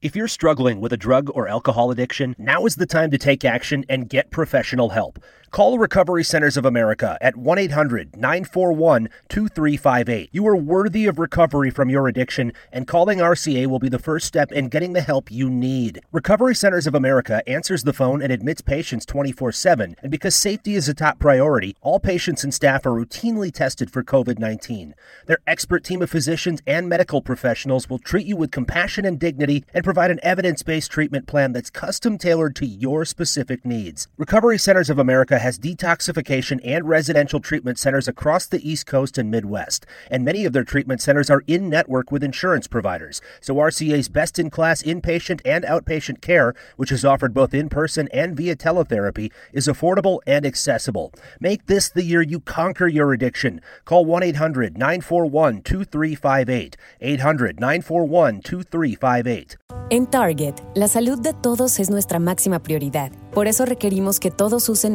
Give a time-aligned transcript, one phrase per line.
[0.00, 3.44] If you're struggling with a drug or alcohol addiction, now is the time to take
[3.44, 5.18] action and get professional help.
[5.50, 10.28] Call Recovery Centers of America at 1 800 941 2358.
[10.30, 14.26] You are worthy of recovery from your addiction, and calling RCA will be the first
[14.26, 16.00] step in getting the help you need.
[16.12, 20.74] Recovery Centers of America answers the phone and admits patients 24 7, and because safety
[20.74, 24.94] is a top priority, all patients and staff are routinely tested for COVID 19.
[25.26, 29.64] Their expert team of physicians and medical professionals will treat you with compassion and dignity
[29.72, 34.08] and provide an evidence based treatment plan that's custom tailored to your specific needs.
[34.18, 39.30] Recovery Centers of America has detoxification and residential treatment centers across the East Coast and
[39.30, 43.20] Midwest, and many of their treatment centers are in network with insurance providers.
[43.40, 48.08] So RCA's best in class inpatient and outpatient care, which is offered both in person
[48.12, 51.12] and via teletherapy, is affordable and accessible.
[51.40, 53.60] Make this the year you conquer your addiction.
[53.84, 56.76] Call 1 800 941 2358.
[57.00, 59.56] 800 941 2358.
[59.90, 63.10] En Target, la salud de todos es nuestra máxima prioridad.
[63.32, 64.94] Por eso requerimos que todos usen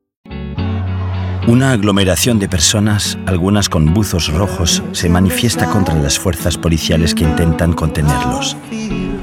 [1.47, 7.23] Una aglomeración de personas, algunas con buzos rojos, se manifiesta contra las fuerzas policiales que
[7.23, 8.55] intentan contenerlos.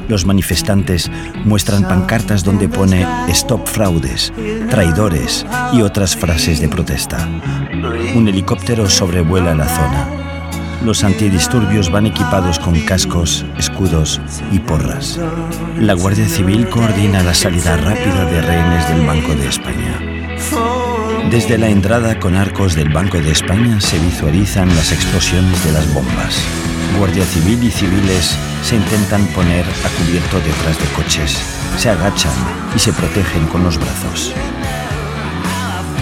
[0.08, 1.10] Los manifestantes
[1.44, 4.32] muestran pancartas donde pone Stop fraudes,
[4.68, 7.28] traidores y otras frases de protesta.
[8.14, 10.08] Un helicóptero sobrevuela la zona.
[10.84, 15.20] Los antidisturbios van equipados con cascos, escudos y porras.
[15.78, 20.77] La Guardia Civil coordina la salida rápida de rehenes del Banco de España.
[21.30, 25.92] Desde la entrada con arcos del Banco de España se visualizan las explosiones de las
[25.92, 26.42] bombas.
[26.96, 31.38] Guardia Civil y civiles se intentan poner a cubierto detrás de coches,
[31.76, 32.32] se agachan
[32.74, 34.32] y se protegen con los brazos.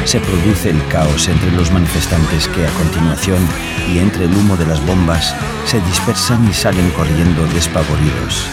[0.04, 3.44] Se produce el caos entre los manifestantes que a continuación
[3.92, 8.46] y entre el humo de las bombas se dispersan y salen corriendo despavoridos.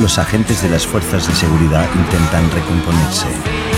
[0.00, 3.71] Los agentes de las fuerzas de seguridad intentan recomponerse.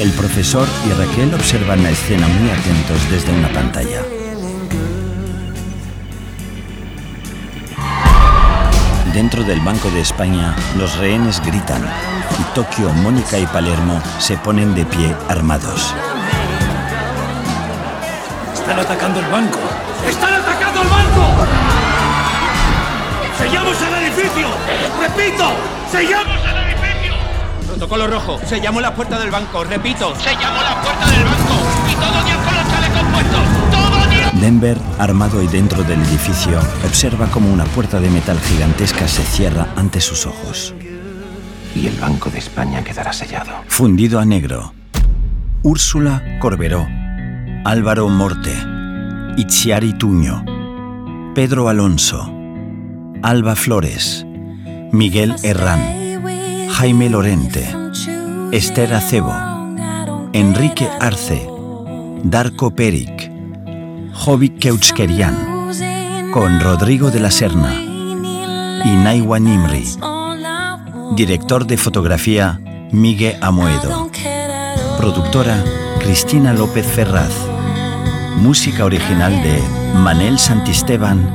[0.00, 4.00] El profesor y Raquel observan la escena muy atentos desde una pantalla.
[9.12, 11.82] Dentro del Banco de España, los rehenes gritan
[12.38, 15.94] y Tokio, Mónica y Palermo se ponen de pie armados.
[18.54, 19.58] Están atacando el banco.
[20.08, 21.26] ¡Están atacando el banco!
[23.36, 24.48] ¡Sellamos el edificio!
[24.98, 25.50] ¡Repito!
[25.92, 26.59] ¡Sellamos el edificio!
[27.80, 28.38] Protocolo rojo.
[28.44, 29.64] Sellamos la puerta del banco.
[29.64, 30.14] Repito.
[30.16, 31.54] Sellamos la puerta del banco.
[31.90, 33.40] Y todo Dios con los chalecos puestos.
[33.70, 34.42] ¡Todo Dios!
[34.42, 39.66] Denver, armado y dentro del edificio, observa como una puerta de metal gigantesca se cierra
[39.76, 40.74] ante sus ojos.
[41.74, 43.50] Y el Banco de España quedará sellado.
[43.68, 44.74] Fundido a negro.
[45.62, 46.86] Úrsula Corberó.
[47.64, 48.52] Álvaro Morte.
[49.38, 50.44] Itziari Tuño.
[51.34, 52.30] Pedro Alonso.
[53.22, 54.26] Alba Flores.
[54.92, 56.09] Miguel Herrán.
[56.72, 57.76] Jaime Lorente.
[58.52, 59.34] Esther Acebo.
[60.32, 61.46] Enrique Arce.
[62.22, 63.30] Darko Peric.
[64.14, 65.70] Jovic Keuchkerian.
[66.32, 67.74] Con Rodrigo de la Serna.
[67.74, 69.84] Y Naiwa Nimri.
[71.16, 72.60] Director de fotografía
[72.92, 74.10] Miguel Amoedo.
[74.96, 75.62] Productora
[75.98, 77.34] Cristina López Ferraz.
[78.36, 79.60] Música original de
[79.98, 81.34] Manel Santisteban,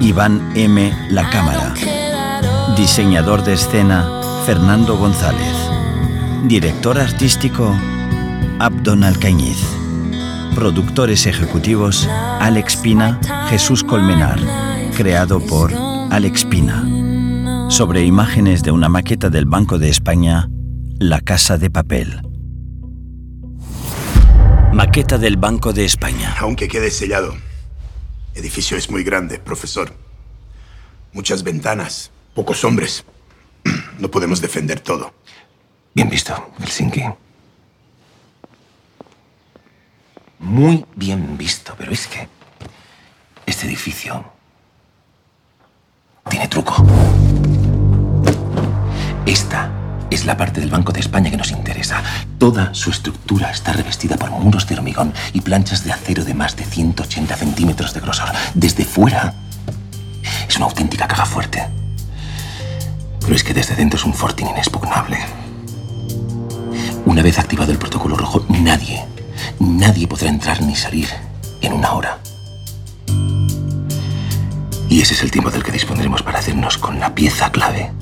[0.00, 0.92] Iván M.
[1.10, 1.74] La Cámara.
[2.76, 5.56] Diseñador de escena Fernando González.
[6.44, 7.76] Director artístico
[8.60, 9.58] Abdon Alcañiz.
[10.54, 13.18] Productores ejecutivos Alex Pina,
[13.50, 14.38] Jesús Colmenar.
[14.96, 17.68] Creado por Alex Pina.
[17.70, 20.48] Sobre imágenes de una maqueta del Banco de España,
[21.00, 22.22] La Casa de Papel.
[24.72, 26.36] Maqueta del Banco de España.
[26.38, 27.34] Aunque quede sellado.
[28.34, 29.92] El edificio es muy grande, profesor.
[31.12, 33.04] Muchas ventanas, pocos hombres.
[33.98, 35.14] No podemos defender todo.
[35.94, 37.02] Bien visto, Helsinki.
[40.38, 42.28] Muy bien visto, pero es que
[43.46, 44.24] este edificio
[46.28, 46.84] tiene truco.
[49.24, 49.70] Esta
[50.10, 52.02] es la parte del Banco de España que nos interesa.
[52.38, 56.54] Toda su estructura está revestida por muros de hormigón y planchas de acero de más
[56.56, 58.28] de 180 centímetros de grosor.
[58.54, 59.34] Desde fuera
[60.46, 61.85] es una auténtica caja fuerte.
[63.26, 65.18] Pero es que desde dentro es un fortín inexpugnable.
[67.04, 69.04] Una vez activado el protocolo rojo, nadie,
[69.58, 71.08] nadie podrá entrar ni salir
[71.60, 72.18] en una hora.
[74.88, 77.92] Y ese es el tiempo del que dispondremos para hacernos con la pieza clave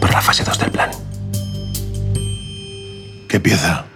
[0.00, 0.90] para la fase 2 del plan.
[3.28, 3.86] ¿Qué pieza?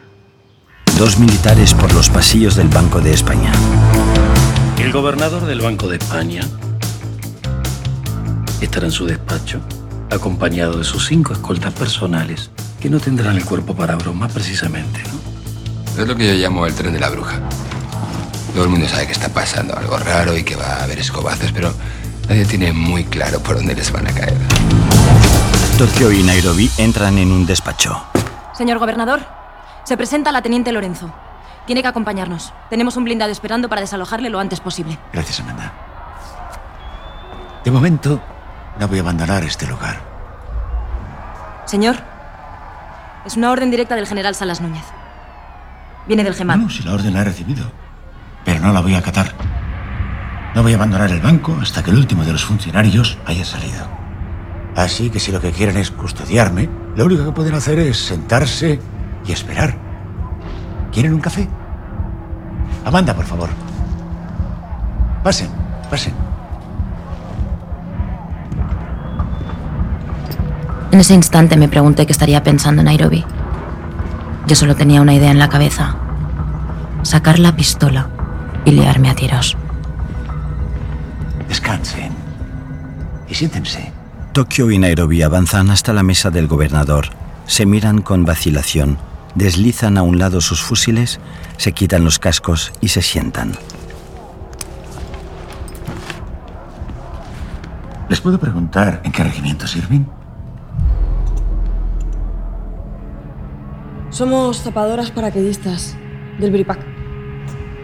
[0.98, 3.52] Dos militares por los pasillos del Banco de España.
[4.78, 6.42] El gobernador del Banco de España
[8.62, 9.60] estará en su despacho,
[10.10, 12.50] acompañado de sus cinco escoltas personales,
[12.80, 16.00] que no tendrán el cuerpo para broma precisamente, ¿no?
[16.02, 17.40] Es lo que yo llamo el tren de la bruja.
[18.52, 21.52] Todo el mundo sabe que está pasando algo raro y que va a haber escobazos,
[21.52, 21.72] pero
[22.28, 24.36] nadie tiene muy claro por dónde les van a caer.
[25.78, 28.02] Tokio y Nairobi entran en un despacho.
[28.54, 29.20] Señor gobernador,
[29.84, 31.12] se presenta la teniente Lorenzo.
[31.66, 32.52] Tiene que acompañarnos.
[32.70, 34.98] Tenemos un blindado esperando para desalojarle lo antes posible.
[35.12, 35.72] Gracias, Amanda.
[37.64, 38.22] De momento,
[38.78, 40.00] no voy a abandonar este lugar.
[41.66, 41.96] Señor,
[43.24, 44.84] es una orden directa del general Salas Núñez.
[46.06, 46.58] Viene del GEMAT.
[46.58, 47.70] No, si la orden la he recibido.
[48.44, 49.32] Pero no la voy a acatar.
[50.54, 53.86] No voy a abandonar el banco hasta que el último de los funcionarios haya salido.
[54.76, 58.80] Así que si lo que quieren es custodiarme, lo único que pueden hacer es sentarse
[59.26, 59.76] y esperar.
[60.92, 61.48] ¿Quieren un café?
[62.84, 63.48] Amanda, por favor.
[65.24, 65.50] Pasen,
[65.90, 66.14] pasen.
[70.96, 73.22] En ese instante me pregunté qué estaría pensando Nairobi.
[74.46, 75.94] Yo solo tenía una idea en la cabeza.
[77.02, 78.08] Sacar la pistola
[78.64, 79.58] y liarme a tiros.
[81.50, 82.12] Descansen.
[83.28, 83.92] Y siéntense.
[84.32, 87.08] Tokio y Nairobi avanzan hasta la mesa del gobernador,
[87.46, 88.96] se miran con vacilación,
[89.34, 91.20] deslizan a un lado sus fusiles,
[91.58, 93.52] se quitan los cascos y se sientan.
[98.08, 100.15] ¿Les puedo preguntar en qué regimiento sirven?
[104.16, 105.94] Somos zapadoras paracaidistas
[106.38, 106.78] del BRIPAC,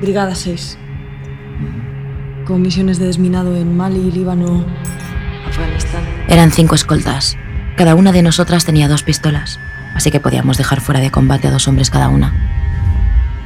[0.00, 0.78] Brigada 6.
[2.46, 4.64] Con misiones de desminado en Mali, Líbano,
[5.46, 6.00] Afganistán.
[6.28, 7.36] Eran cinco escoltas.
[7.76, 9.60] Cada una de nosotras tenía dos pistolas,
[9.94, 12.32] así que podíamos dejar fuera de combate a dos hombres cada una.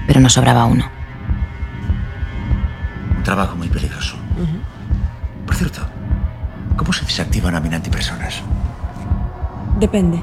[0.06, 0.89] Pero nos sobraba uno.
[3.17, 4.15] Un trabajo muy peligroso.
[5.44, 5.81] Por cierto,
[6.77, 8.43] ¿cómo se desactiva una mina antipersonas?
[9.81, 10.23] Depende.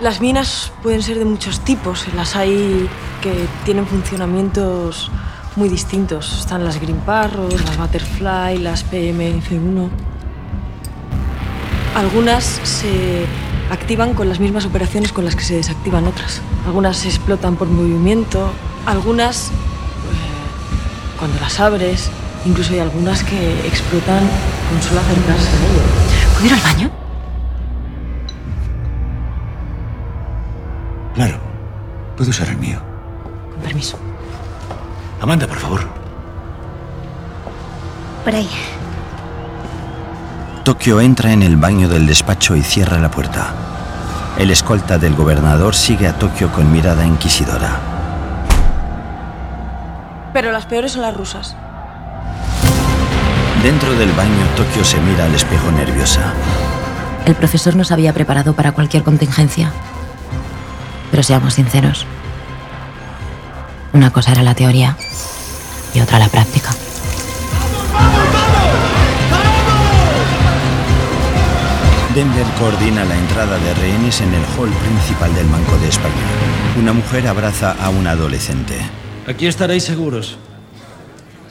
[0.00, 2.06] Las minas pueden ser de muchos tipos.
[2.14, 2.88] Las hay
[3.20, 5.10] que tienen funcionamientos
[5.56, 6.38] muy distintos.
[6.38, 9.88] Están las Green las Butterfly, las PMF1.
[11.96, 13.26] Algunas se
[13.72, 16.42] activan con las mismas operaciones con las que se desactivan otras.
[16.64, 18.52] Algunas se explotan por movimiento,
[18.86, 19.50] algunas eh,
[21.18, 22.08] cuando las abres,
[22.46, 24.20] incluso hay algunas que explotan
[24.70, 25.82] con solo acercarse a ello.
[26.34, 27.07] ¿Puedo ir al baño?
[31.18, 31.40] Claro.
[32.16, 32.78] Puedo usar el mío.
[33.50, 33.98] Con permiso.
[35.20, 35.80] Amanda, por favor.
[38.22, 38.48] Por ahí.
[40.62, 43.52] Tokio entra en el baño del despacho y cierra la puerta.
[44.38, 47.80] El escolta del gobernador sigue a Tokio con mirada inquisidora.
[50.32, 51.56] Pero las peores son las rusas.
[53.64, 56.32] Dentro del baño, Tokio se mira al espejo nerviosa.
[57.26, 59.72] El profesor nos había preparado para cualquier contingencia.
[61.18, 62.06] Pero seamos sinceros.
[63.92, 64.96] Una cosa era la teoría
[65.92, 66.70] y otra la práctica.
[72.14, 76.14] Denver coordina la entrada de rehenes en el hall principal del Banco de España.
[76.78, 78.76] Una mujer abraza a un adolescente.
[79.26, 80.38] Aquí estaréis seguros.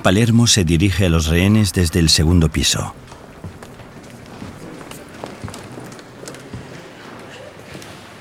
[0.02, 2.94] Palermo se dirige a los rehenes desde el segundo piso.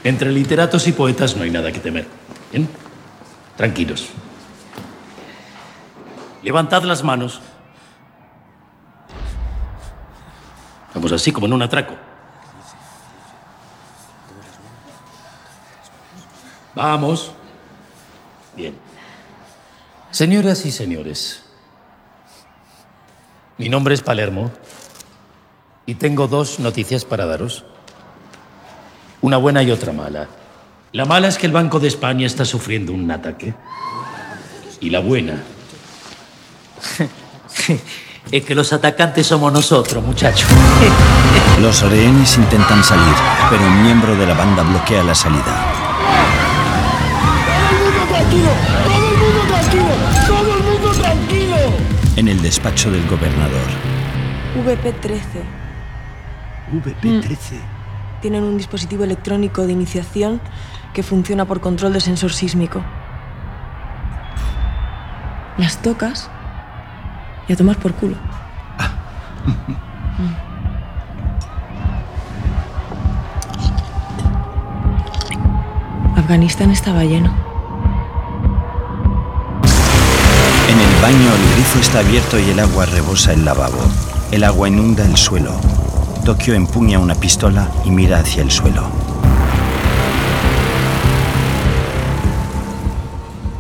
[0.06, 2.06] Entre literatos y poetas no hay nada que temer.
[2.52, 2.68] ¿Bien?
[3.56, 4.06] Tranquilos.
[6.44, 7.40] Levantad las manos.
[10.94, 11.96] Vamos así como en un atraco.
[16.76, 17.32] Vamos.
[18.54, 18.78] Bien.
[20.12, 21.42] Señoras y señores,
[23.58, 24.52] mi nombre es Palermo
[25.84, 27.64] y tengo dos noticias para daros.
[29.26, 30.28] Una buena y otra mala.
[30.92, 33.52] La mala es que el Banco de España está sufriendo un ataque.
[34.80, 35.42] Y la buena
[38.30, 40.48] es que los atacantes somos nosotros, muchachos.
[41.60, 43.16] Los rehenes intentan salir,
[43.50, 45.74] pero un miembro de la banda bloquea la salida.
[47.58, 48.50] ¡Todo el mundo tranquilo!
[48.84, 49.94] ¡Todo el mundo tranquilo!
[50.28, 51.56] ¡Todo el mundo tranquilo!
[52.14, 53.66] En el despacho del gobernador.
[54.64, 55.42] VP-13.
[56.70, 57.75] VP-13.
[58.26, 60.40] Tienen un dispositivo electrónico de iniciación
[60.92, 62.82] que funciona por control de sensor sísmico.
[65.58, 66.28] Las tocas
[67.46, 68.16] y a tomar por culo.
[76.16, 77.32] Afganistán estaba lleno.
[80.68, 83.78] En el baño el grifo está abierto y el agua rebosa el lavabo.
[84.32, 85.75] El agua inunda el suelo.
[86.26, 88.90] Tokio empuña una pistola y mira hacia el suelo.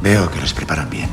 [0.02, 1.08] Veo que los preparan bien.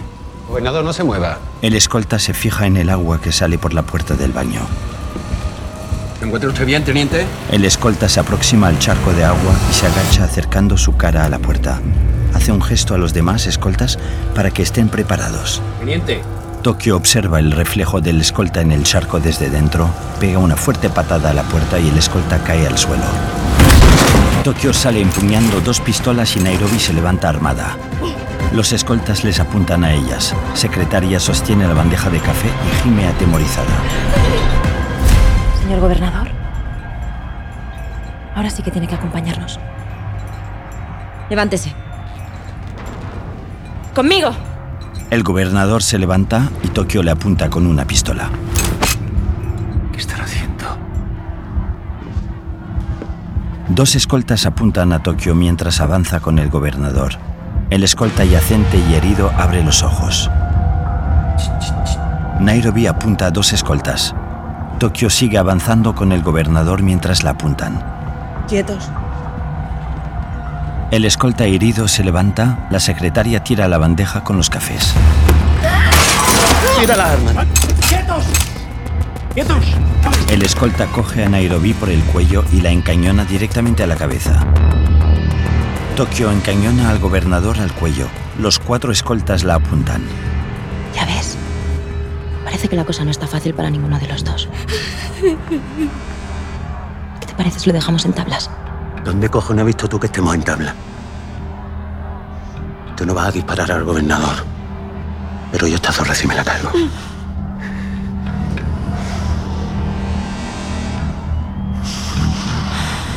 [0.48, 1.38] Gobernador, no se mueva.
[1.62, 4.62] El escolta se fija en el agua que sale por la puerta del baño.
[6.18, 7.24] ¿Se encuentra usted bien, teniente?
[7.52, 11.30] El escolta se aproxima al charco de agua y se agacha acercando su cara a
[11.30, 11.80] la puerta.
[12.34, 14.00] Hace un gesto a los demás escoltas
[14.34, 15.62] para que estén preparados.
[15.78, 16.24] Teniente.
[16.64, 19.90] Tokio observa el reflejo del escolta en el charco desde dentro,
[20.22, 23.04] pega una fuerte patada a la puerta y el escolta cae al suelo.
[24.46, 27.76] Tokio sale empuñando dos pistolas y Nairobi se levanta armada.
[28.54, 30.34] Los escoltas les apuntan a ellas.
[30.54, 33.68] Secretaria sostiene la bandeja de café y gime atemorizada.
[35.62, 36.30] Señor gobernador.
[38.36, 39.60] Ahora sí que tiene que acompañarnos.
[41.30, 41.74] Levántese.
[43.94, 44.53] ¡Conmigo!
[45.14, 48.32] El gobernador se levanta y Tokio le apunta con una pistola.
[49.92, 50.66] ¿Qué están haciendo?
[53.70, 57.14] Dos escoltas apuntan a Tokio mientras avanza con el gobernador.
[57.70, 60.32] El escolta yacente y herido abre los ojos.
[62.40, 64.16] Nairobi apunta a dos escoltas.
[64.80, 67.84] Tokio sigue avanzando con el gobernador mientras la apuntan.
[68.48, 68.90] Quietos.
[70.94, 74.94] El escolta herido se levanta, la secretaria tira la bandeja con los cafés.
[76.80, 77.32] Tira la arma.
[77.90, 78.24] ¡Quietos!
[79.34, 79.66] ¡Quietos!
[80.30, 84.46] El escolta coge a Nairobi por el cuello y la encañona directamente a la cabeza.
[85.96, 88.08] Tokio encañona al gobernador al cuello.
[88.38, 90.04] Los cuatro escoltas la apuntan.
[90.94, 91.38] Ya ves.
[92.46, 94.48] Parece que la cosa no está fácil para ninguno de los dos.
[95.20, 95.36] ¿Qué
[97.26, 98.52] te parece si lo dejamos en tablas?
[99.04, 100.74] ¿Dónde cojones has visto tú que estemos en tabla?
[102.96, 104.36] Tú no vas a disparar al gobernador.
[105.52, 106.72] Pero yo esta zorra sí me la cargo.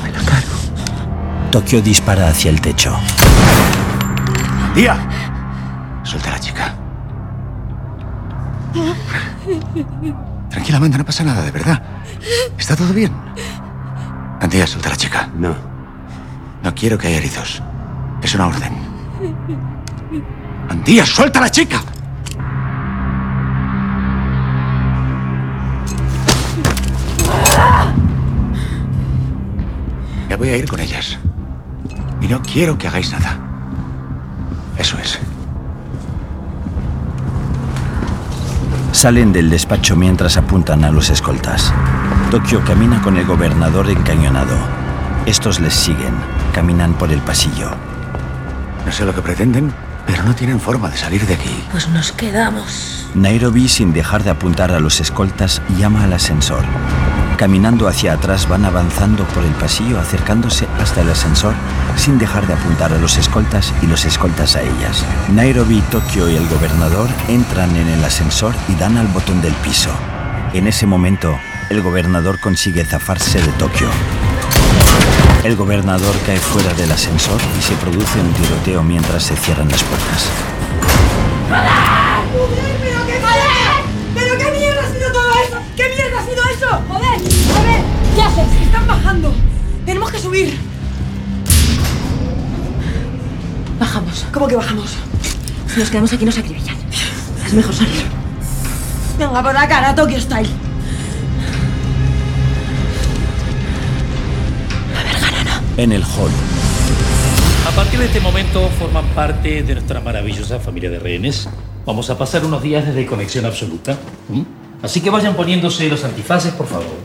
[0.03, 0.57] Me la cargo.
[1.53, 2.97] Tokio dispara hacia el techo.
[4.75, 4.99] ¡Tía!
[6.03, 6.75] Suelta a la chica.
[10.51, 11.83] Tranquila, Amanda, no pasa nada, de verdad.
[12.59, 13.13] ¿Está todo bien?
[14.41, 15.29] Andía, suelta a la chica.
[15.35, 15.76] No.
[16.67, 17.63] No quiero que haya heridos.
[18.21, 18.73] Es una orden.
[20.69, 21.81] Andía, suelta a la chica.
[30.29, 31.17] Ya voy a ir con ellas.
[32.21, 33.39] Y no quiero que hagáis nada.
[34.77, 35.21] Eso es.
[38.91, 41.73] Salen del despacho mientras apuntan a los escoltas.
[42.33, 44.57] Tokio camina con el gobernador encañonado.
[45.27, 46.15] Estos les siguen,
[46.57, 47.69] caminan por el pasillo.
[48.87, 49.75] No sé lo que pretenden,
[50.07, 51.51] pero no tienen forma de salir de aquí.
[51.71, 53.07] Pues nos quedamos.
[53.15, 56.65] Nairobi, sin dejar de apuntar a los escoltas, llama al ascensor.
[57.37, 61.53] Caminando hacia atrás van avanzando por el pasillo acercándose hasta el ascensor
[61.95, 65.05] sin dejar de apuntar a los escoltas y los escoltas a ellas.
[65.35, 69.91] Nairobi, Tokio y el gobernador entran en el ascensor y dan al botón del piso.
[70.55, 73.91] En ese momento, el gobernador consigue zafarse de Tokio.
[75.45, 79.83] El gobernador cae fuera del ascensor y se produce un tiroteo mientras se cierran las
[79.85, 80.27] puertas.
[82.83, 83.85] ¿Pero qué joder?
[84.15, 85.57] ¿Pero qué mierda ha sido todo eso?
[85.77, 86.83] ¿Qué mierda ha sido eso?
[86.89, 87.21] Joder,
[87.55, 87.81] joder,
[88.15, 88.63] ¿qué haces?
[88.63, 89.33] Están bajando.
[89.85, 90.59] Tenemos que subir.
[93.79, 94.27] Bajamos.
[94.33, 94.97] ¿Cómo que bajamos?
[95.73, 96.77] Si nos quedamos aquí nos acribillan.
[97.47, 98.05] Es mejor salir.
[99.19, 100.66] Venga, por la cara, Tokyo Style.
[105.77, 106.31] En el hall,
[107.67, 111.47] A partir de este momento forman parte de nuestra maravillosa familia de rehenes.
[111.85, 113.99] Vamos a pasar unos días de conexión absoluta.
[114.81, 116.97] Así que vayan poniéndose los antifaces, por favor.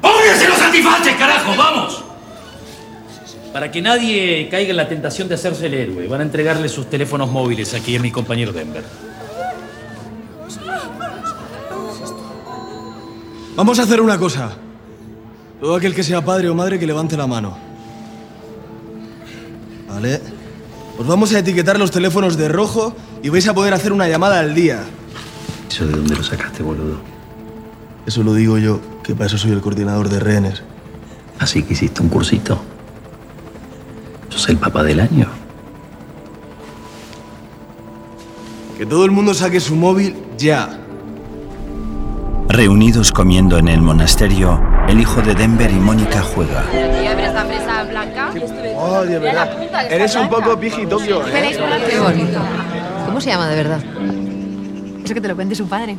[0.00, 1.54] ¡Pónganse los antifaces, carajo!
[1.54, 2.02] ¡Vamos!
[3.52, 6.88] Para que nadie caiga en la tentación de hacerse el héroe, van a entregarle sus
[6.88, 8.84] teléfonos móviles aquí a mi compañero Denver.
[13.54, 14.56] Vamos a hacer una cosa.
[15.60, 17.56] Todo aquel que sea padre o madre que levante la mano.
[19.88, 20.20] ¿Vale?
[20.98, 24.40] Os vamos a etiquetar los teléfonos de rojo y vais a poder hacer una llamada
[24.40, 24.84] al día.
[25.70, 27.00] ¿Eso de dónde lo sacaste, boludo?
[28.06, 30.62] Eso lo digo yo, que para eso soy el coordinador de rehenes.
[31.38, 32.60] Así que hiciste un cursito.
[34.28, 35.28] ¿Sos el papá del año?
[38.78, 40.85] Que todo el mundo saque su móvil ya.
[42.56, 44.58] Reunidos comiendo en el monasterio,
[44.88, 46.64] el hijo de Denver y Mónica juega.
[46.72, 48.32] esta fresa blanca?
[48.78, 49.92] Oh, de verdad.
[49.92, 51.54] Eres un poco piji Tokio, ¿eh?
[51.86, 52.40] Qué bonito.
[53.04, 53.84] ¿Cómo se llama de verdad?
[55.04, 55.98] Eso que te lo cuente su padre.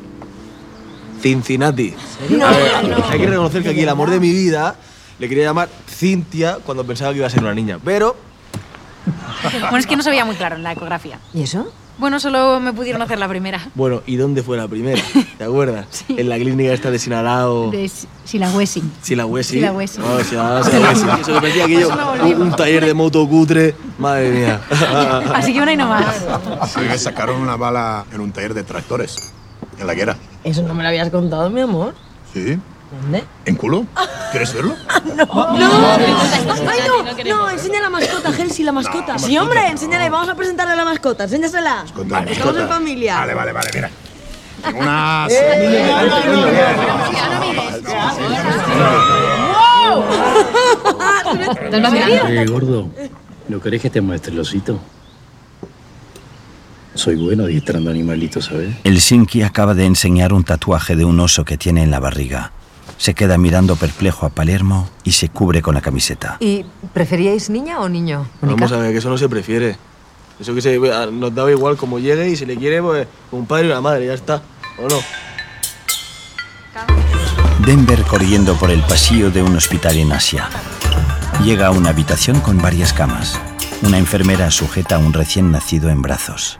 [1.21, 1.93] Cincinnati.
[2.27, 3.05] No, A ver, no.
[3.07, 4.77] Hay que reconocer que aquí el amor de mi vida
[5.19, 7.77] le quería llamar Cintia cuando pensaba que iba a ser una niña.
[7.85, 8.15] Pero
[9.61, 11.19] Bueno, es que no se veía muy claro en la ecografía.
[11.35, 11.71] ¿Y eso?
[11.97, 13.59] Bueno, solo me pudieron hacer la primera.
[13.73, 15.01] Bueno, ¿y dónde fue la primera?
[15.37, 15.85] ¿Te acuerdas?
[16.09, 17.71] En la clínica esta de Sinalao.
[17.71, 17.89] De
[18.23, 18.83] Silagüesi.
[19.01, 19.55] Silagüesi.
[19.55, 19.95] Silagüesi.
[19.95, 21.21] Sí, ah, Silagüesi.
[21.21, 23.73] Eso que parecía aquello, no un, un taller de moto cutre.
[23.97, 24.61] Madre mía.
[25.33, 26.15] Así que una y no más.
[26.67, 29.33] Sí, que sacaron una bala en un taller de tractores.
[29.79, 30.15] En la guerra.
[30.43, 31.93] Eso no me lo habías contado, mi amor.
[32.33, 32.57] Sí.
[32.91, 33.23] ¿Dónde?
[33.45, 33.85] ¿En culo?
[34.31, 34.75] ¿Quieres verlo?
[35.15, 35.27] ¡No!
[36.69, 37.35] ¡Ay, no!
[37.35, 39.13] No, enseña la mascota, Gelsi, la mascota.
[39.13, 39.41] ¿qué sí, mascota?
[39.43, 40.09] hombre, enséñale.
[40.09, 41.25] Vamos a presentarle a la mascota.
[41.25, 41.83] Enséñasela.
[41.83, 43.19] Mascota, Estamos en familia.
[43.19, 43.89] Vale, vale, vale, mira.
[44.63, 45.31] Tengo unas...
[52.29, 52.89] Eh, gordo,
[53.47, 54.79] ¿no querés que te muestre el osito?
[56.93, 58.75] Soy bueno adiestrando animalitos, ¿sabes?
[58.83, 62.51] El Sinki acaba de enseñar un tatuaje de un oso que tiene en la barriga.
[62.97, 66.37] Se queda mirando perplejo a Palermo y se cubre con la camiseta.
[66.39, 68.27] ¿Y preferíais niña o niño?
[68.41, 69.77] Vamos a ver, que eso no se prefiere.
[70.39, 73.67] Eso que se, nos daba igual como llegue y si le quiere, pues un padre
[73.67, 74.41] y una madre, ya está.
[74.79, 74.97] ¿O no?
[77.65, 80.49] Denver corriendo por el pasillo de un hospital en Asia.
[81.43, 83.39] Llega a una habitación con varias camas.
[83.81, 86.59] Una enfermera sujeta a un recién nacido en brazos.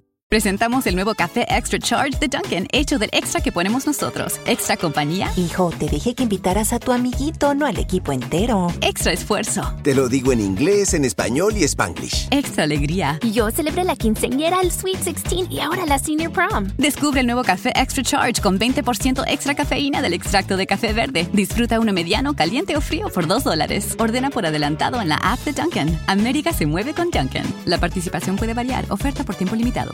[0.31, 4.39] Presentamos el nuevo café Extra Charge de Dunkin', hecho del extra que ponemos nosotros.
[4.45, 5.29] Extra compañía.
[5.35, 8.71] Hijo, te dije que invitaras a tu amiguito, no al equipo entero.
[8.79, 9.61] Extra esfuerzo.
[9.83, 12.29] Te lo digo en inglés, en español y spanglish.
[12.31, 13.19] Extra alegría.
[13.29, 16.69] Yo celebré la quinceañera, el Sweet 16 y ahora la Senior Prom.
[16.77, 21.27] Descubre el nuevo café Extra Charge con 20% extra cafeína del extracto de café verde.
[21.33, 23.97] Disfruta uno mediano, caliente o frío por 2 dólares.
[23.99, 25.99] Ordena por adelantado en la app de Dunkin'.
[26.07, 27.53] América se mueve con Dunkin'.
[27.65, 28.85] La participación puede variar.
[28.87, 29.91] Oferta por tiempo limitado.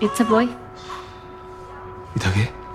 [0.00, 0.48] It's a boy.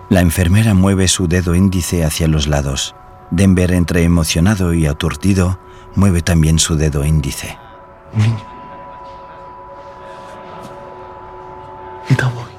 [0.09, 2.95] La enfermera mueve su dedo índice hacia los lados.
[3.31, 5.59] Denver, entre emocionado y aturdido,
[5.95, 7.57] mueve también su dedo índice.
[12.09, 12.52] ¡Itaboy!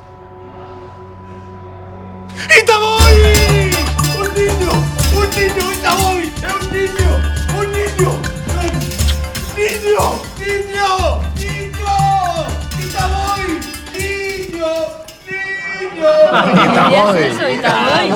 [16.55, 17.13] ¡Niño!
[17.13, 18.11] ¿Qué es eso, Itaboy?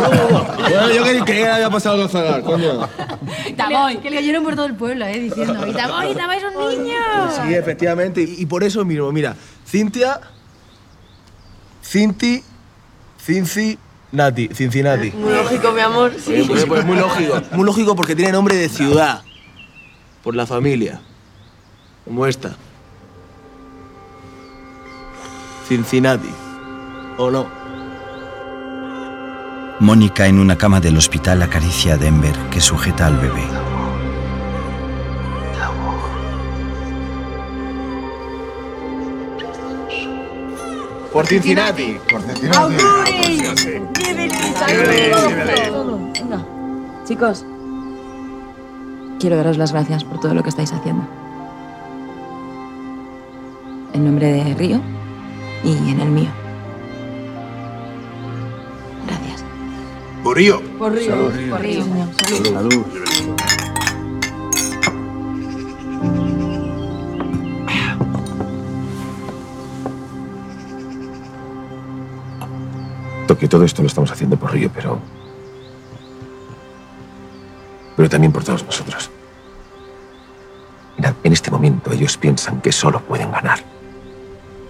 [0.59, 2.89] Bueno, yo creí que había pasado el zagar, coño.
[3.47, 3.99] Itaboy.
[3.99, 5.19] Que le oyeron por todo el pueblo, ¿eh?
[5.19, 6.97] Diciendo, Itaboy, Itaboy es un niño.
[7.43, 8.23] Sí, efectivamente.
[8.23, 10.21] Y, y por eso mismo, mira, Cintia,
[11.83, 12.43] Cinti,
[13.25, 13.79] Cinci,
[14.13, 15.11] Nati, Cincinnati.
[15.11, 16.13] Muy lógico, mi amor.
[16.13, 17.41] Pues, pues, pues, muy lógico.
[17.53, 19.23] Muy lógico porque tiene nombre de ciudad.
[20.23, 21.01] Por la familia.
[22.05, 22.57] Como esta.
[25.69, 26.31] Cincinnati.
[27.19, 27.58] ¿O no?
[29.81, 33.45] Mónica en una cama del hospital acaricia a Denver, que sujeta al bebé.
[41.13, 41.97] Por Cincinnati.
[42.11, 42.23] Por
[46.13, 46.45] Venga.
[47.05, 47.47] Chicos,
[49.21, 51.07] quiero daros las gracias por todo lo que estáis haciendo.
[53.95, 54.81] En nombre de Río
[55.63, 56.48] y en el mío.
[60.29, 60.61] Burío.
[60.79, 61.11] Por Río.
[61.11, 61.49] Salud.
[61.49, 61.85] Por Río.
[61.85, 62.53] Salud.
[62.53, 62.85] Salud.
[73.39, 74.99] Que todo esto lo estamos haciendo por Río, pero
[77.97, 79.11] pero también por todos nosotros.
[80.97, 83.61] Mirad, en este momento ellos piensan que solo pueden ganar.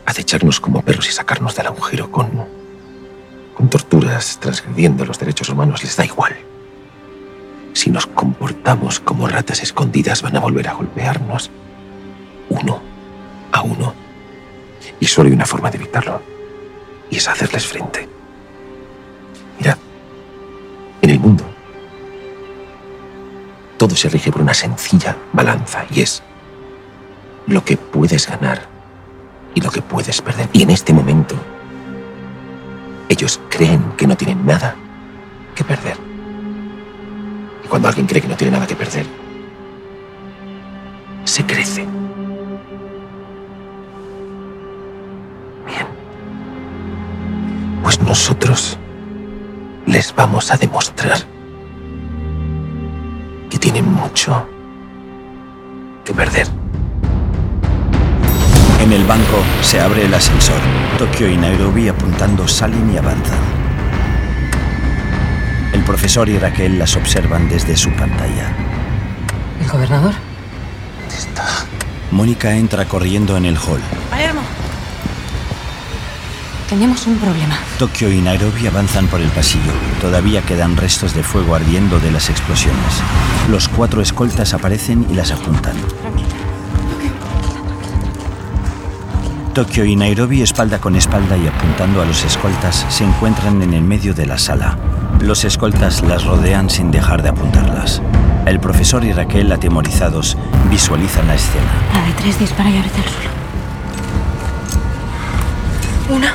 [0.05, 2.47] Acecharnos como perros y sacarnos del agujero con,
[3.59, 6.37] con torturas, transgrediendo los derechos humanos, les da igual.
[7.73, 11.51] Si nos comportamos como ratas escondidas, van a volver a golpearnos
[12.51, 12.81] uno
[13.51, 13.95] a uno.
[15.01, 16.23] Y solo hay una forma de evitarlo,
[17.11, 18.09] y es hacerles frente.
[19.59, 19.79] Mirad,
[21.03, 21.45] en el mundo
[23.77, 26.23] todo se rige por una sencilla balanza y es
[27.49, 28.69] lo que puedes ganar
[29.53, 30.49] y lo que puedes perder.
[30.53, 31.35] Y en este momento,
[33.09, 34.75] ellos creen que no tienen nada
[35.55, 35.97] que perder.
[37.65, 39.07] Y cuando alguien cree que no tiene nada que perder,
[41.25, 41.83] se crece.
[45.67, 45.87] Bien.
[47.83, 48.79] Pues nosotros
[49.87, 51.19] les vamos a demostrar
[53.51, 54.47] que tienen mucho
[56.05, 56.47] que perder.
[58.81, 60.61] En el banco se abre el ascensor.
[60.99, 63.39] Tokio y Nairobi apuntando salen y avanzan.
[65.73, 68.53] El profesor y Raquel las observan desde su pantalla.
[69.61, 70.15] ¿El gobernador?
[72.11, 73.81] Mónica entra corriendo en el hall.
[74.11, 74.41] Palermo.
[76.69, 77.59] Tenemos un problema.
[77.79, 79.73] Tokio y Nairobi avanzan por el pasillo.
[80.01, 82.95] Todavía quedan restos de fuego ardiendo de las explosiones.
[83.51, 85.77] Los cuatro escoltas aparecen y las apuntan.
[89.59, 93.83] Tokio y Nairobi, espalda con espalda y apuntando a los escoltas, se encuentran en el
[93.83, 94.79] medio de la sala.
[95.21, 98.01] Los escoltas las rodean sin dejar de apuntarlas.
[98.47, 100.37] El profesor y Raquel, atemorizados,
[100.71, 101.73] visualizan la escena.
[101.93, 103.31] La de tres dispara y ahorita el suelo.
[106.11, 106.35] Una.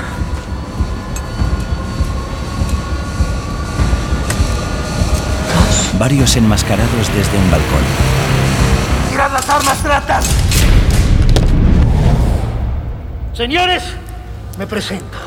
[5.98, 7.84] Varios enmascarados desde un balcón.
[9.10, 10.53] ¡Tirad las armas, tratas!
[13.34, 13.84] Señores,
[14.60, 15.18] me presento.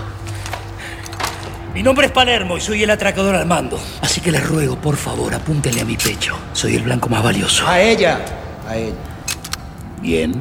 [1.74, 3.80] Mi nombre es Palermo y soy el atracador al mando.
[4.00, 6.38] Así que les ruego, por favor, apúntenle a mi pecho.
[6.52, 7.66] Soy el blanco más valioso.
[7.66, 8.20] A ella.
[8.68, 8.94] A ella.
[10.00, 10.40] Bien.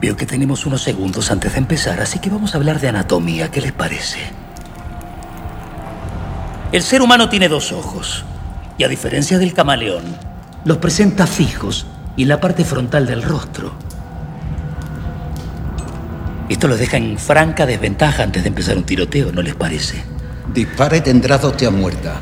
[0.00, 3.50] Veo que tenemos unos segundos antes de empezar, así que vamos a hablar de anatomía.
[3.50, 4.18] ¿Qué les parece?
[6.72, 8.24] El ser humano tiene dos ojos.
[8.78, 10.04] Y a diferencia del camaleón,
[10.64, 13.74] los presenta fijos y en la parte frontal del rostro.
[16.50, 20.02] Esto los deja en franca desventaja antes de empezar un tiroteo, ¿no les parece?
[20.52, 22.20] Dispara y tendrás hostia muerta.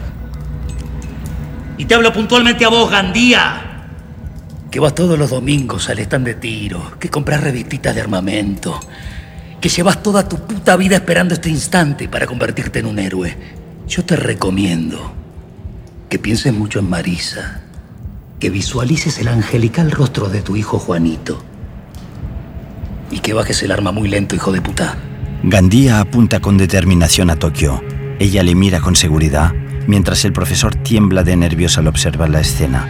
[1.79, 3.87] Y te hablo puntualmente a vos, Gandía.
[4.71, 8.79] Que vas todos los domingos al stand de tiro, que compras revistitas de armamento,
[9.63, 13.35] que llevas toda tu puta vida esperando este instante para convertirte en un héroe.
[13.89, 15.11] Yo te recomiendo
[16.11, 17.63] que pienses mucho en Marisa,
[18.39, 21.48] que visualices el angelical rostro de tu hijo Juanito
[23.11, 24.97] y que bajes el arma muy lento, hijo de puta.
[25.43, 27.83] Gandía apunta con determinación a Tokio.
[28.19, 29.55] Ella le mira con seguridad,
[29.87, 32.87] mientras el profesor tiembla de nervios al observar la escena.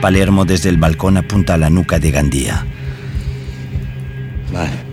[0.00, 2.64] Palermo desde el balcón apunta a la nuca de Gandía.
[4.52, 4.90] Vale.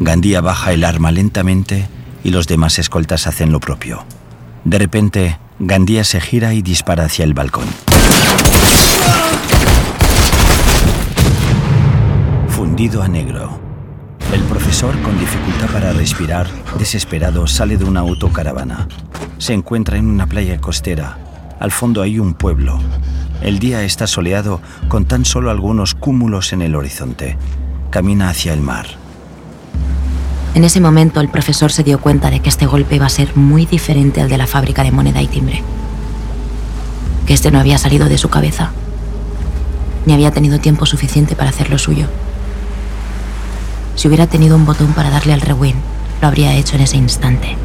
[0.00, 1.88] Gandía baja el arma lentamente
[2.22, 4.04] y los demás escoltas hacen lo propio.
[4.64, 7.66] De repente, Gandía se gira y dispara hacia el balcón.
[12.76, 13.58] A negro.
[14.34, 16.46] El profesor, con dificultad para respirar,
[16.78, 18.86] desesperado, sale de una autocaravana.
[19.38, 21.16] Se encuentra en una playa costera.
[21.58, 22.78] Al fondo hay un pueblo.
[23.40, 27.38] El día está soleado con tan solo algunos cúmulos en el horizonte.
[27.88, 28.86] Camina hacia el mar.
[30.54, 33.34] En ese momento el profesor se dio cuenta de que este golpe iba a ser
[33.38, 35.62] muy diferente al de la fábrica de moneda y timbre.
[37.26, 38.70] Que este no había salido de su cabeza,
[40.04, 42.06] ni había tenido tiempo suficiente para hacer lo suyo.
[43.96, 45.80] Si hubiera tenido un botón para darle al rewind,
[46.20, 47.56] lo habría hecho en ese instante.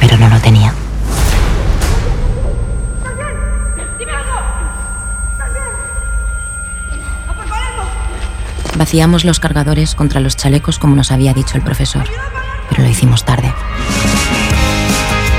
[0.00, 0.72] Pero no lo tenía.
[8.76, 12.04] Vaciamos los cargadores contra los chalecos como nos había dicho el profesor,
[12.68, 13.52] pero lo hicimos tarde.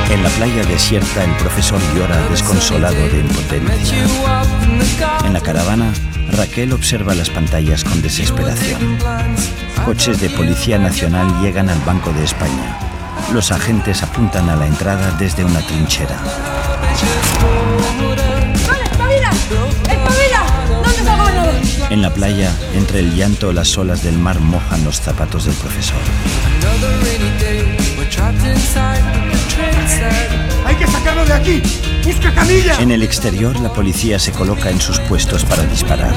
[0.10, 4.06] En la playa desierta, el profesor llora desconsolado de impotencia.
[5.26, 5.92] En la caravana,
[6.36, 8.98] Raquel observa las pantallas con desesperación.
[9.86, 12.78] Coches de Policía Nacional llegan al Banco de España.
[13.34, 16.18] Los agentes apuntan a la entrada desde una trinchera.
[18.68, 19.30] ¡Vale, espabila!
[19.90, 20.44] ¡Espabila!
[20.84, 21.54] ¿Dónde está el gobernador?
[21.90, 26.00] En la playa, entre el llanto, las olas del mar mojan los zapatos del profesor.
[30.66, 31.62] ¡Hay que sacarlo de aquí!
[32.06, 32.80] ¡Busca camilla!
[32.80, 36.14] En el exterior, la policía se coloca en sus puestos para disparar.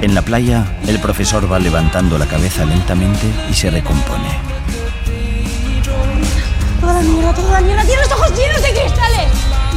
[0.00, 4.28] En la playa, el profesor va levantando la cabeza lentamente y se recompone.
[6.80, 7.84] Toda la mierda, toda la mierda.
[7.84, 9.32] Tiene los ojos llenos de cristales.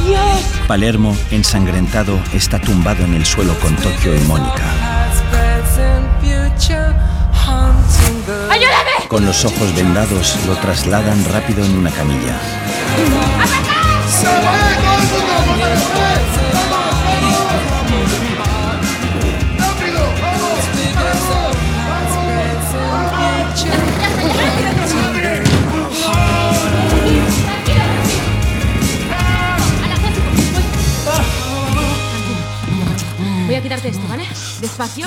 [0.06, 0.66] Dios.
[0.68, 4.62] Palermo, ensangrentado, está tumbado en el suelo con Tokio y Mónica.
[8.50, 9.08] ¡Ayúdame!
[9.08, 12.38] Con los ojos vendados, lo trasladan rápido en una camilla.
[33.46, 34.24] Voy a quitarte esto, ¿vale?
[34.60, 35.06] Despacio,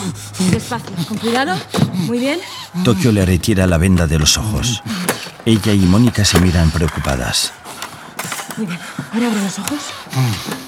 [0.52, 1.56] despacio, con cuidado.
[1.94, 2.40] Muy bien.
[2.84, 4.82] Tokio le retira la venda de los ojos.
[5.46, 7.52] Ella y Mónica se miran preocupadas.
[8.58, 8.80] Muy bien.
[9.14, 9.80] Ahora abre los ojos.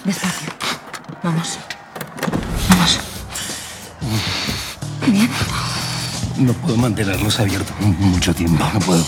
[0.03, 0.53] Despacio.
[1.23, 1.57] Vamos.
[2.69, 2.99] Vamos.
[5.07, 5.29] Bien.
[6.37, 8.63] No puedo mantenerlos abiertos mucho tiempo.
[8.73, 9.03] No puedo.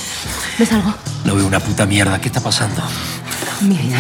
[0.58, 0.94] ¿Ves algo?
[1.26, 2.20] No veo una puta mierda.
[2.20, 2.82] ¿Qué está pasando?
[3.62, 4.00] Mi vida.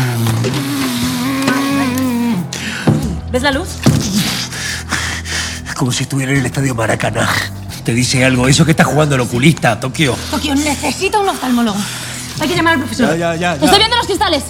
[3.32, 3.70] ¿Ves la luz?
[5.78, 7.30] Como si estuviera en el estadio Maracaná.
[7.86, 8.48] ¿Te dice algo?
[8.48, 10.15] Eso que está jugando el oculista, Tokio.
[10.32, 11.80] Tokio necesita un oftalmólogo.
[12.39, 13.10] Hay que llamar al profesor.
[13.10, 13.65] Ya, ya, ya, ya.
[13.65, 14.44] Estoy viendo los cristales.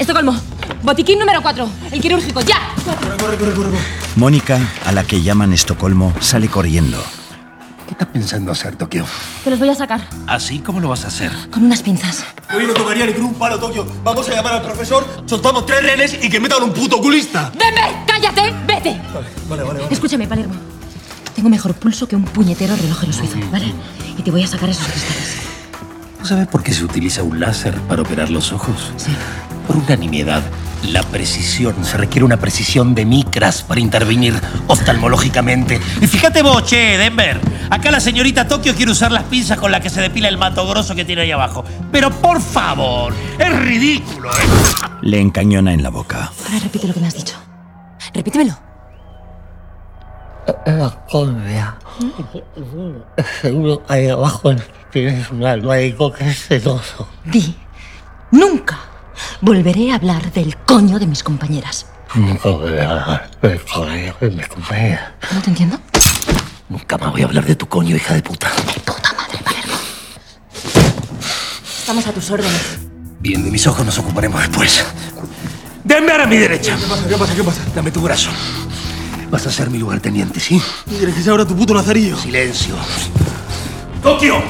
[0.00, 0.32] Vale.
[0.32, 0.40] Estocolmo.
[0.82, 1.68] Botiquín número 4.
[1.92, 2.40] El quirúrgico.
[2.40, 2.56] ¡Ya!
[4.16, 6.98] Mónica, a la que llaman Estocolmo, sale corriendo.
[7.86, 9.04] ¿Qué estás pensando hacer, Tokio?
[9.44, 10.08] Te los voy a sacar.
[10.26, 11.32] ¿Así cómo lo vas a hacer?
[11.50, 12.24] Con unas pinzas.
[12.54, 13.86] Hoy no tocaría ni con un palo, Tokio.
[14.02, 17.50] Vamos a llamar al profesor, soltamos tres renes y que metan un puto oculista.
[17.50, 17.90] ¡Denver!
[18.06, 18.54] ¡Cállate!
[18.66, 19.00] ¡Vete!
[19.12, 19.80] Vale, vale, vale.
[19.90, 20.54] Escúchame, Palermo.
[21.34, 23.72] Tengo mejor pulso que un puñetero relojero suizo, ¿vale?
[24.16, 25.36] Y te voy a sacar esos cristales.
[26.20, 28.92] ¿No sabes por qué se utiliza un láser para operar los ojos?
[28.96, 29.10] Sí.
[29.70, 30.42] Por una nimiedad.
[30.82, 31.84] La precisión.
[31.84, 34.34] Se requiere una precisión de micras para intervenir
[34.66, 35.80] oftalmológicamente.
[36.00, 37.40] Y fíjate vos, che, Denver.
[37.70, 40.66] Acá la señorita Tokio quiere usar las pinzas con las que se depila el mato
[40.66, 41.64] grosso que tiene ahí abajo.
[41.92, 44.88] Pero por favor, es ridículo, ¿eh?
[45.02, 46.32] Le encañona en la boca.
[46.46, 47.36] Ahora repite lo que me has dicho.
[48.12, 48.58] Repítemelo.
[50.66, 51.78] La córnea.
[53.40, 54.52] Seguro ahí abajo
[54.90, 57.06] tienes un algo que es sedoso.
[57.24, 57.54] Di.
[58.32, 58.89] Nunca
[59.40, 61.86] volveré a hablar del coño de mis compañeras.
[62.14, 63.20] De.
[65.32, 65.78] ¿No te entiendo?
[66.68, 68.50] Nunca más voy a hablar de tu coño, hija de puta.
[71.80, 72.78] Estamos a tus órdenes.
[73.20, 74.84] Bien, de mis ojos nos ocuparemos después.
[75.82, 76.76] Denver a mi derecha.
[76.76, 77.08] ¿Qué pasa?
[77.08, 77.34] ¿Qué pasa?
[77.34, 77.60] ¿Qué pasa?
[77.74, 78.30] Dame tu brazo.
[79.30, 80.60] Vas a ser mi lugarteniente, ¿sí?
[80.86, 82.16] ¿Y quieres que sea ahora tu puto lazarillo?
[82.16, 82.74] Silencio.
[84.02, 84.42] ¡Tokio!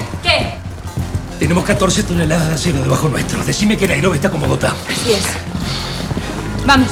[1.40, 3.42] Tenemos 14 toneladas de acero debajo nuestro.
[3.42, 4.74] Decime que Nairobi está como Bogotá.
[4.87, 5.24] Así es.
[6.66, 6.90] Vamos.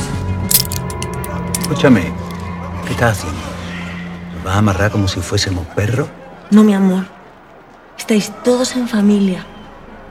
[1.60, 2.10] Escúchame,
[2.86, 3.38] ¿qué estás haciendo?
[4.36, 6.08] ¿Nos vas a amarrar como si fuésemos perros?
[6.50, 7.04] No, mi amor.
[7.98, 9.44] Estáis todos en familia.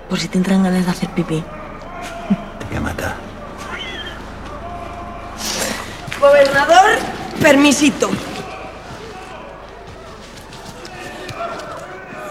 [0.08, 1.44] Por si te entran ganas de hacer pipí.
[2.60, 3.16] Te voy a matar.
[6.22, 7.00] Gobernador,
[7.42, 8.12] permisito.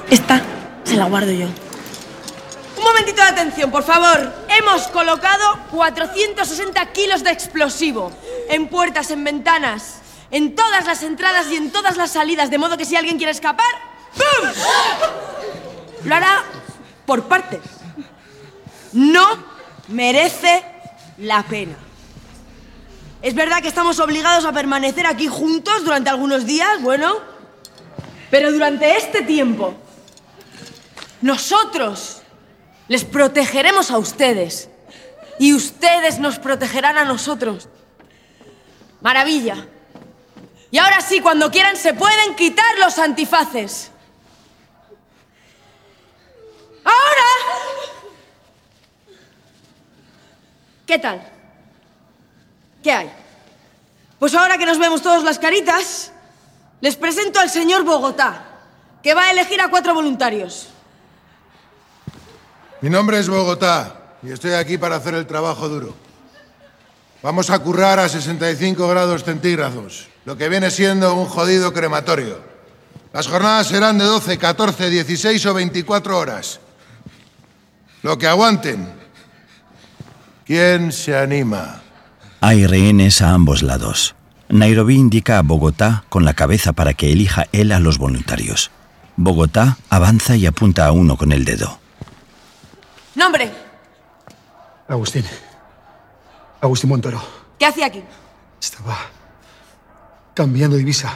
[0.08, 0.40] Esta
[0.84, 1.48] se la guardo yo.
[2.86, 4.32] Un momentito de atención, por favor.
[4.48, 8.12] Hemos colocado 460 kilos de explosivo
[8.48, 9.96] en puertas, en ventanas,
[10.30, 13.32] en todas las entradas y en todas las salidas, de modo que si alguien quiere
[13.32, 13.66] escapar,
[14.14, 14.50] ¡pum!
[16.04, 16.44] Lo hará
[17.04, 17.58] por partes.
[18.92, 19.26] No
[19.88, 20.64] merece
[21.18, 21.74] la pena.
[23.20, 27.16] Es verdad que estamos obligados a permanecer aquí juntos durante algunos días, bueno,
[28.30, 29.74] pero durante este tiempo
[31.20, 32.22] nosotros
[32.88, 34.68] les protegeremos a ustedes
[35.38, 37.68] y ustedes nos protegerán a nosotros.
[39.00, 39.66] Maravilla.
[40.70, 43.90] Y ahora sí, cuando quieran se pueden quitar los antifaces.
[46.84, 47.22] Ahora.
[50.86, 51.32] ¿Qué tal?
[52.82, 53.10] ¿Qué hay?
[54.18, 56.12] Pues ahora que nos vemos todos las caritas,
[56.80, 58.44] les presento al señor Bogotá,
[59.02, 60.68] que va a elegir a cuatro voluntarios.
[62.82, 65.94] Mi nombre es Bogotá y estoy aquí para hacer el trabajo duro.
[67.22, 72.38] Vamos a currar a 65 grados centígrados, lo que viene siendo un jodido crematorio.
[73.14, 76.60] Las jornadas serán de 12, 14, 16 o 24 horas.
[78.02, 78.86] Lo que aguanten.
[80.44, 81.80] ¿Quién se anima?
[82.42, 84.14] Hay rehenes a ambos lados.
[84.50, 88.70] Nairobi indica a Bogotá con la cabeza para que elija él a los voluntarios.
[89.16, 91.80] Bogotá avanza y apunta a uno con el dedo.
[93.16, 93.50] Nombre.
[94.86, 95.24] Agustín.
[96.60, 97.20] Agustín Montoro.
[97.58, 98.02] ¿Qué hacía aquí?
[98.60, 98.96] Estaba
[100.34, 101.12] cambiando divisa.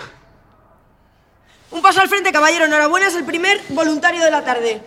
[1.70, 2.64] Un paso al frente, caballero.
[2.64, 4.82] Enhorabuena, es el primer voluntario de la tarde.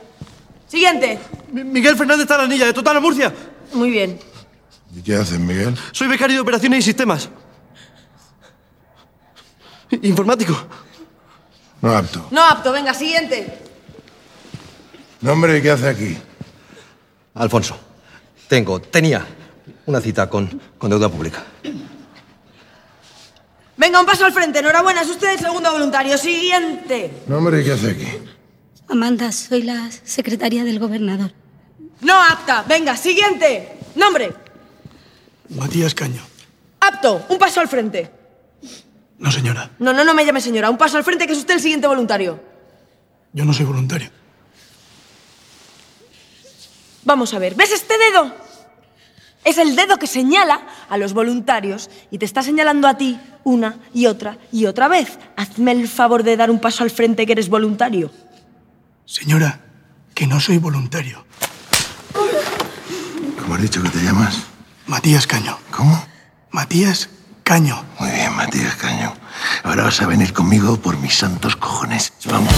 [0.68, 1.20] Siguiente.
[1.52, 3.32] Miguel Fernández Taranilla, de Totana, Murcia.
[3.74, 4.20] Muy bien.
[4.96, 5.78] ¿Y qué haces, Miguel?
[5.92, 7.30] Soy becario de operaciones y sistemas.
[10.02, 10.56] Informático.
[11.82, 12.28] No apto.
[12.32, 13.60] No apto, venga, siguiente.
[15.22, 16.18] ¿Nombre y qué hace aquí?
[17.36, 17.78] Alfonso,
[18.48, 19.26] tengo, tenía
[19.86, 21.44] una cita con, con deuda pública.
[23.76, 24.60] Venga, un paso al frente.
[24.60, 26.18] Enhorabuena, es usted el segundo voluntario.
[26.18, 27.24] Siguiente.
[27.28, 28.08] ¿Nombre y qué hace aquí?
[28.88, 31.32] Amanda, soy la secretaria del gobernador.
[32.02, 32.64] No apta.
[32.68, 33.78] Venga, siguiente.
[33.96, 34.32] Nombre.
[35.50, 36.22] Matías Caño.
[36.80, 37.26] Apto.
[37.30, 38.12] Un paso al frente.
[39.18, 39.72] No, señora.
[39.80, 40.70] No, no, no me llame señora.
[40.70, 42.40] Un paso al frente, que es usted el siguiente voluntario.
[43.32, 44.10] Yo no soy voluntario.
[47.06, 47.56] Vamos a ver.
[47.56, 48.34] ¿Ves este dedo?
[49.44, 53.78] Es el dedo que señala a los voluntarios y te está señalando a ti una
[53.94, 55.20] y otra y otra vez.
[55.36, 58.10] Hazme el favor de dar un paso al frente que eres voluntario.
[59.06, 59.60] Señora,
[60.16, 61.26] que no soy voluntario.
[63.42, 64.44] ¿Cómo has dicho que te llamas?
[64.88, 65.58] Matías Caño.
[65.72, 66.02] ¿Cómo?
[66.52, 67.10] Matías
[67.44, 67.84] Caño.
[68.00, 69.14] Muy bien, Matías Caño.
[69.64, 72.12] Ahora vas a venir conmigo por mis santos cojones.
[72.26, 72.54] Vamos.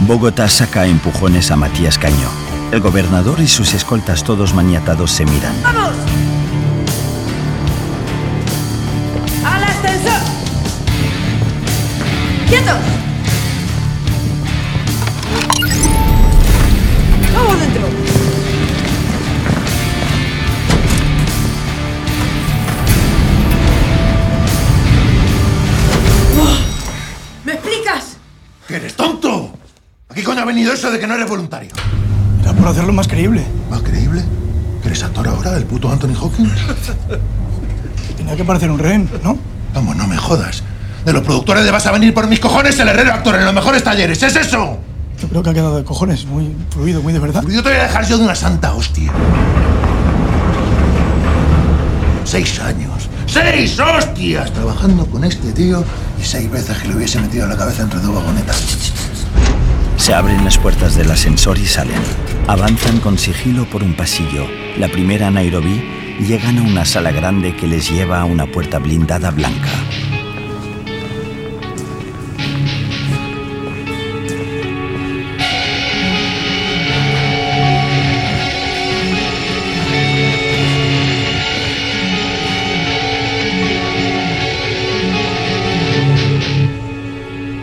[0.00, 2.28] Bogotá saca empujones a Matías Caño.
[2.72, 5.54] El gobernador y sus escoltas todos maniatados se miran.
[5.62, 5.92] ¡Vamos!
[9.44, 10.20] ¡Al ascensor!
[12.48, 13.09] ¡Quietos!
[30.60, 31.70] Venido eso de que no eres voluntario?
[32.42, 33.42] Era por hacerlo más creíble.
[33.70, 34.22] ¿Más creíble?
[34.82, 36.52] ¿Que eres actor ahora, el puto Anthony Hawkins?
[38.18, 39.38] Tenía que parecer un rehén, ¿no?
[39.72, 40.62] Vamos, no me jodas.
[41.06, 43.54] De los productores de Vas a venir por mis cojones, el herrero actor en los
[43.54, 44.22] mejores talleres.
[44.22, 44.78] ¿Es eso?
[45.18, 47.42] Yo creo que ha quedado de cojones, muy fluido, muy de verdad.
[47.48, 49.10] Yo te voy a dejar yo de una santa hostia.
[52.24, 53.08] Seis años.
[53.26, 54.52] ¡Seis hostias!
[54.52, 55.82] Trabajando con este tío
[56.20, 59.09] y seis veces que le hubiese metido la cabeza entre dos vagonetas.
[60.00, 62.00] Se abren las puertas del ascensor y salen.
[62.46, 64.46] Avanzan con sigilo por un pasillo.
[64.78, 65.84] La primera Nairobi
[66.26, 69.68] llegan a una sala grande que les lleva a una puerta blindada blanca.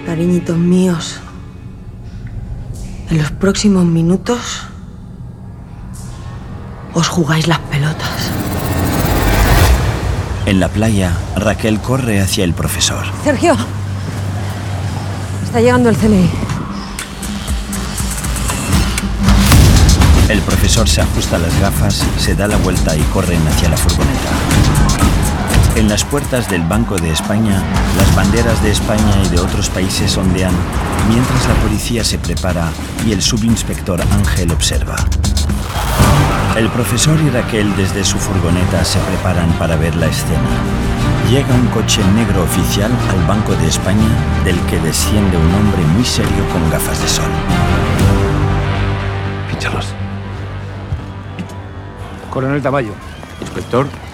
[0.05, 1.19] Cariñitos míos,
[3.09, 4.67] en los próximos minutos
[6.93, 8.31] os jugáis las pelotas.
[10.45, 13.05] En la playa, Raquel corre hacia el profesor.
[13.23, 13.55] Sergio.
[15.43, 16.29] Está llegando el CNI.
[20.29, 25.16] El profesor se ajusta las gafas, se da la vuelta y corren hacia la furgoneta.
[25.77, 27.61] En las puertas del Banco de España,
[27.97, 30.51] las banderas de España y de otros países ondean
[31.07, 32.71] mientras la policía se prepara
[33.05, 34.95] y el subinspector Ángel observa.
[36.55, 40.49] El profesor y Raquel desde su furgoneta se preparan para ver la escena.
[41.29, 44.09] Llega un coche negro oficial al Banco de España
[44.43, 47.29] del que desciende un hombre muy serio con gafas de sol.
[49.51, 49.93] Pínchalos.
[52.31, 52.93] Coronel Tamayo.
[53.41, 54.06] Inspector.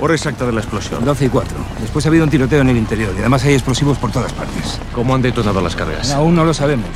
[0.00, 1.04] Hora exacta de la explosión.
[1.04, 1.56] 12 y 4.
[1.80, 4.80] Después ha habido un tiroteo en el interior y además hay explosivos por todas partes.
[4.94, 6.10] ¿Cómo han detonado las cargas?
[6.12, 6.88] Aún no lo sabemos.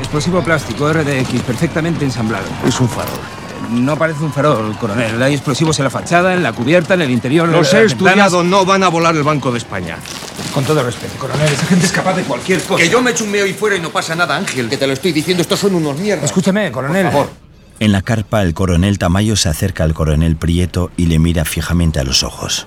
[0.00, 2.44] Explosivo plástico RDX perfectamente ensamblado.
[2.66, 3.18] Es un farol.
[3.70, 5.22] No parece un farol, coronel.
[5.22, 7.48] Hay explosivos en la fachada, en la cubierta, en el interior.
[7.48, 7.92] Los he ventanas.
[7.92, 9.96] estudiado, no van a volar el Banco de España.
[10.52, 12.82] Con todo respeto, coronel, esa gente es capaz de cualquier cosa.
[12.82, 14.68] Que yo me eche un meo y fuera y no pasa nada, Ángel.
[14.68, 16.26] Que te lo estoy diciendo, estos son unos mierdas.
[16.26, 17.04] Escúcheme, coronel.
[17.04, 17.43] Por favor.
[17.80, 22.00] En la carpa, el coronel Tamayo se acerca al coronel Prieto y le mira fijamente
[22.00, 22.66] a los ojos.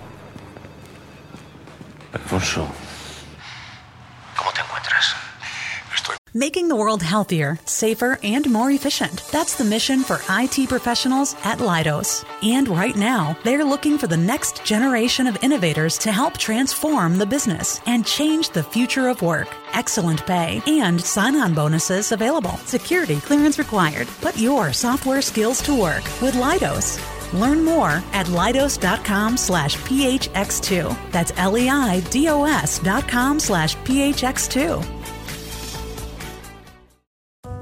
[6.38, 9.23] Making the world healthier, safer, and more efficient.
[9.31, 12.23] That's the mission for IT professionals at Leidos.
[12.43, 17.25] And right now, they're looking for the next generation of innovators to help transform the
[17.25, 19.47] business and change the future of work.
[19.73, 22.55] Excellent pay and sign on bonuses available.
[22.65, 24.07] Security clearance required.
[24.21, 27.01] Put your software skills to work with Leidos.
[27.33, 31.11] Learn more at leidos.com slash phx2.
[31.11, 34.97] That's L-E-I-D-O-S dot com slash phx2.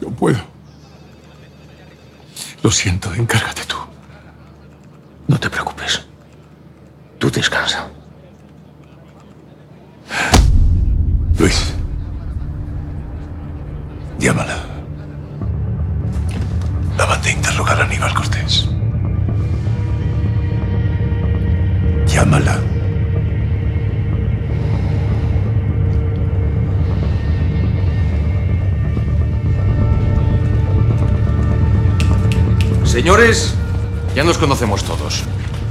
[0.00, 0.38] No puedo.
[2.62, 3.76] Lo siento, encárgate tú.
[5.28, 6.04] No te preocupes.
[7.18, 7.88] Tú descansa.
[11.38, 11.75] Luis.
[34.46, 35.24] Conocemos todos.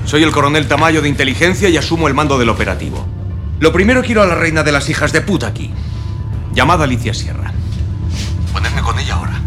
[0.04, 3.06] Soy el coronel Tamayo de inteligencia y asumo el mando del operativo.
[3.62, 5.72] Lo primero quiero a la reina de las hijas de puta aquí,
[6.54, 7.54] llamada Alicia Sierra.
[8.52, 9.40] Ponedme con ella ahora.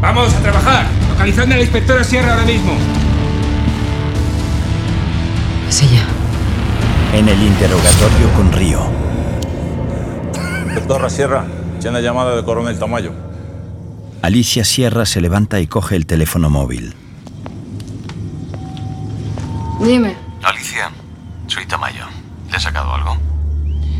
[0.00, 0.86] Vamos a trabajar.
[1.10, 2.72] Localizando a la inspectora Sierra ahora mismo.
[5.68, 6.04] Es ella.
[7.14, 8.80] En el interrogatorio con Río.
[10.64, 11.44] Inspectora Sierra,
[11.80, 13.31] tiene llamada del coronel Tamayo.
[14.22, 16.94] Alicia Sierra se levanta y coge el teléfono móvil.
[19.80, 20.14] Dime,
[20.44, 20.92] Alicia,
[21.48, 22.06] soy Tamayo.
[22.50, 23.16] ¿Le he sacado algo?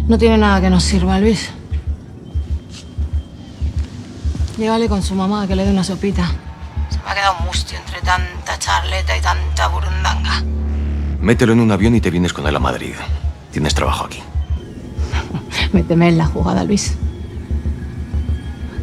[0.06, 1.50] no tiene nada que nos sirva, Luis.
[4.58, 6.30] Llévale con su mamá que le dé una sopita.
[6.90, 10.42] Se me ha quedado mustio entre tanta charleta y tanta burundanga.
[11.20, 12.94] Mételo en un avión y te vienes con él a Madrid.
[13.50, 14.20] Tienes trabajo aquí.
[15.72, 16.96] Méteme en la jugada, Luis.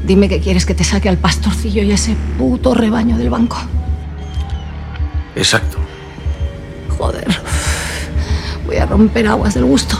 [0.09, 3.57] Dime que quieres que te saque al pastorcillo y ese puto rebaño del banco.
[5.35, 5.77] Exacto.
[6.97, 7.27] Joder.
[8.65, 9.99] Voy a romper aguas del gusto.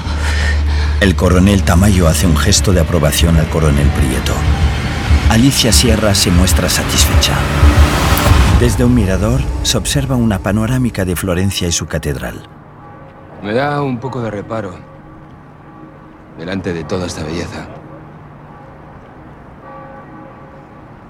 [0.99, 4.33] El coronel Tamayo hace un gesto de aprobación al coronel Prieto.
[5.29, 7.35] Alicia Sierra se muestra satisfecha.
[8.59, 12.49] Desde un mirador se observa una panorámica de Florencia y su catedral.
[13.43, 14.73] Me da un poco de reparo.
[16.39, 17.78] Delante de toda esta belleza.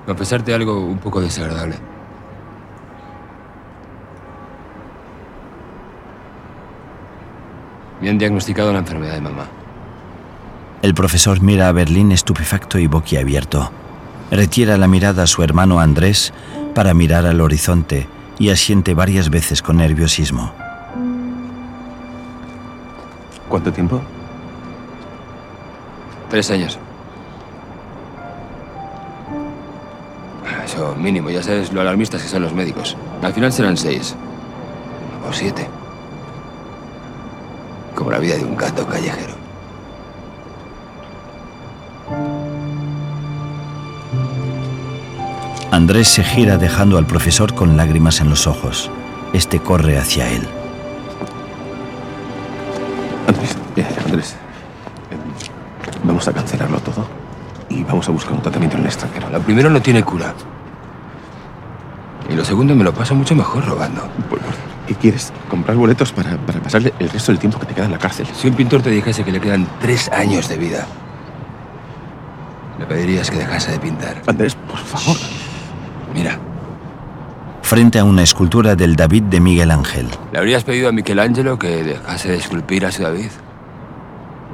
[0.09, 1.75] Confesarte algo un poco desagradable.
[8.01, 9.45] Me han diagnosticado la enfermedad de mamá.
[10.81, 13.71] El profesor mira a Berlín estupefacto y boquiabierto.
[14.31, 16.33] Retira la mirada a su hermano Andrés
[16.73, 18.07] para mirar al horizonte
[18.39, 20.51] y asiente varias veces con nerviosismo.
[23.47, 24.01] ¿Cuánto tiempo?
[26.31, 26.79] Tres años.
[30.69, 32.95] Eso mínimo, ya sabes lo alarmistas que son los médicos.
[33.23, 34.15] Al final serán seis.
[35.27, 35.67] O siete.
[37.95, 39.33] Como la vida de un gato callejero.
[45.71, 48.91] Andrés se gira dejando al profesor con lágrimas en los ojos.
[49.33, 50.47] Este corre hacia él.
[53.27, 54.35] Andrés, eh, Andrés.
[55.09, 57.07] eh, Vamos a cancelarlo todo
[57.69, 59.29] y vamos a buscar un tratamiento en el extranjero.
[59.31, 60.33] Lo primero no tiene cura.
[62.29, 64.07] Y lo segundo me lo paso mucho mejor robando.
[64.87, 65.31] ¿Qué quieres?
[65.49, 68.27] ¿Comprar boletos para, para pasarle el resto del tiempo que te queda en la cárcel?
[68.33, 70.87] Si un pintor te dijese que le quedan tres años de vida,
[72.77, 74.21] le pedirías que dejase de pintar.
[74.27, 75.17] Andrés, por favor.
[76.13, 76.39] Mira,
[77.69, 80.07] Frente a una escultura del David de Miguel Ángel.
[80.31, 83.29] ¿le habrías pedido a Michelangelo que dejase de esculpir a su David?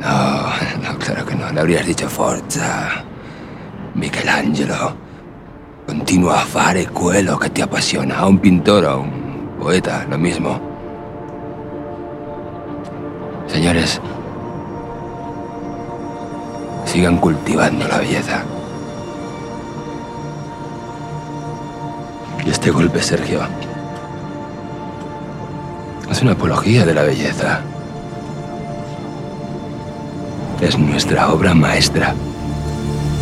[0.01, 0.07] No,
[0.83, 1.49] no, claro que no.
[1.49, 3.05] Le habrías dicho Forza.
[3.93, 4.97] Michelangelo.
[5.87, 8.19] Continua a fare quello que te apasiona.
[8.19, 10.59] A un pintor a un poeta, lo mismo.
[13.47, 14.01] Señores,
[16.85, 18.43] sigan cultivando la belleza.
[22.45, 23.41] Y este golpe, Sergio,
[26.09, 27.61] es una apología de la belleza.
[30.61, 32.15] Es nuestra obra maestra.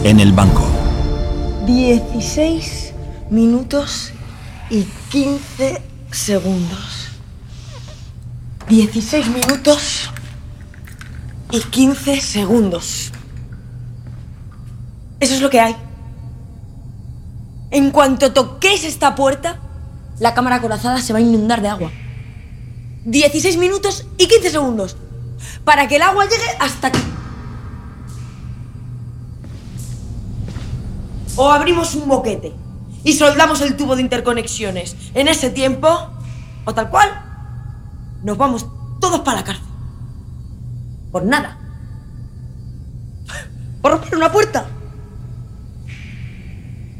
[0.03, 0.72] En el banco.
[1.65, 2.93] 16
[3.29, 4.11] minutos
[4.69, 7.07] y 15 segundos.
[8.67, 10.09] 16 minutos
[11.51, 13.13] y 15 segundos.
[15.21, 15.75] Eso es lo que hay.
[17.71, 19.59] En cuanto toquéis esta puerta,
[20.19, 21.91] la cámara acorazada se va a inundar de agua.
[23.05, 24.97] 16 minutos y 15 segundos.
[25.63, 26.99] Para que el agua llegue hasta aquí.
[31.35, 32.53] O abrimos un boquete
[33.03, 36.09] y soldamos el tubo de interconexiones en ese tiempo,
[36.65, 37.09] o tal cual,
[38.23, 38.65] nos vamos
[38.99, 39.65] todos para la cárcel.
[41.11, 41.57] Por nada.
[43.81, 44.65] Por romper una puerta.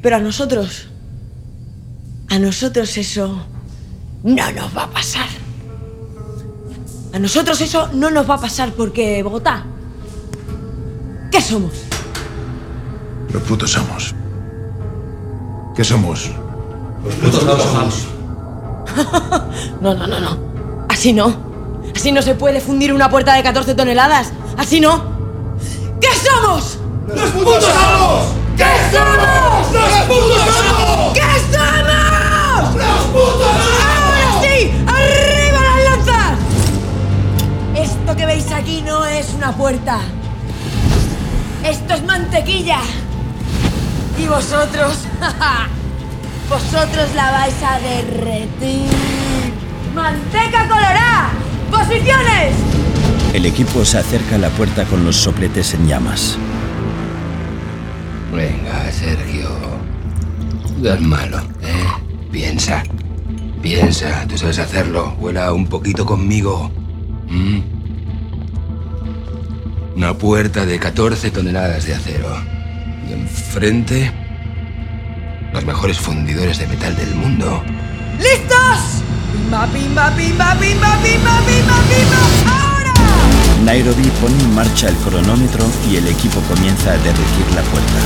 [0.02, 0.90] Pero a nosotros,
[2.30, 3.46] a nosotros eso
[4.24, 5.28] no nos va a pasar.
[7.14, 9.64] A nosotros eso no nos va a pasar porque Bogotá,
[11.32, 11.74] ¿qué somos?
[13.32, 14.14] Los putos amos.
[15.76, 16.30] ¿Qué somos?
[17.04, 17.44] Los putos
[17.76, 18.08] amos.
[19.82, 20.38] No, no, no, no.
[20.88, 21.36] Así no.
[21.96, 24.32] Así no se puede fundir una puerta de 14 toneladas.
[24.58, 25.04] Así no.
[26.00, 26.78] ¿Qué somos?
[27.08, 28.28] ¡Los putos amos!
[28.56, 29.74] ¿Qué somos?
[29.74, 31.14] ¡Los putos amos!
[31.14, 31.22] ¿Qué
[31.52, 32.76] somos?
[32.76, 34.72] ¡Los putos ¡Ahora sí!
[34.88, 36.38] ¡Arriba las lanzas!
[37.76, 40.00] Esto que veis aquí no es una puerta.
[41.64, 42.80] Esto es mantequilla.
[44.18, 45.00] Y vosotros,
[46.50, 48.90] vosotros la vais a derretir.
[49.94, 51.32] ¡Manteca colorada!
[51.72, 52.56] ¡Posiciones!
[53.34, 56.38] El equipo se acerca a la puerta con los sopletes en llamas.
[58.34, 59.50] Venga, Sergio.
[60.78, 61.86] No es malo, ¿eh?
[62.32, 62.84] Piensa.
[63.62, 65.16] Piensa, tú sabes hacerlo.
[65.20, 66.72] Vuela un poquito conmigo.
[67.30, 67.60] ¿Mm?
[69.96, 72.36] Una puerta de 14 toneladas de acero.
[73.08, 74.12] Y enfrente,
[75.54, 77.64] los mejores fundidores de metal del mundo.
[78.18, 79.04] ¿Listos?
[79.32, 82.52] Pimba, pimba, pimba, pimba, pimba, pimba, pimba.
[82.52, 82.94] ¡Ahora!
[83.64, 88.00] Nairobi pone en marcha el cronómetro y el equipo comienza a derretir la puerta.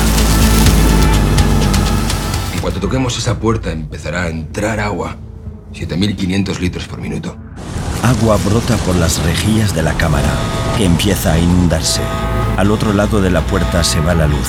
[2.54, 5.16] En cuanto toquemos esa puerta, empezará a entrar agua.
[5.74, 7.38] 7.500 litros por minuto.
[8.04, 10.30] Agua brota por las rejillas de la cámara,
[10.78, 12.02] que empieza a inundarse.
[12.58, 14.48] Al otro lado de la puerta se va la luz.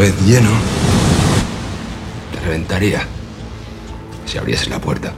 [0.00, 0.48] Vez lleno,
[2.32, 3.02] te reventaría
[4.24, 5.12] si abrieses la puerta.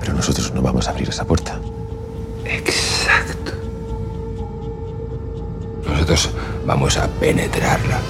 [0.00, 1.60] Pero nosotros no vamos a abrir esa puerta.
[2.44, 3.52] Exacto.
[5.88, 6.30] Nosotros
[6.66, 8.00] vamos a penetrarla.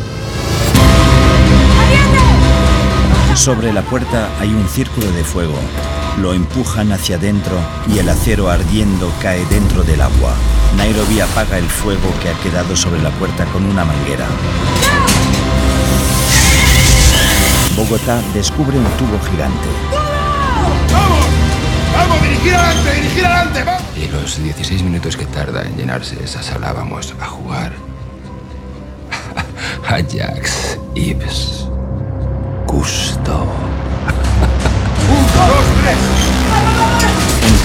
[3.34, 5.58] Sobre la puerta hay un círculo de fuego.
[6.22, 7.58] Lo empujan hacia adentro
[7.94, 10.32] y el acero ardiendo cae dentro del agua.
[10.76, 14.26] Nairobi apaga el fuego que ha quedado sobre la puerta con una manguera.
[17.76, 19.68] Bogotá descubre un tubo gigante.
[21.92, 23.64] ¡Vamos, dirigir adelante, dirigir adelante!
[23.64, 23.82] ¡Vamos!
[23.96, 27.72] Y los 16 minutos que tarda en llenarse esa sala vamos a jugar.
[29.88, 31.68] Ajax Ibs.
[32.66, 33.46] Gusto.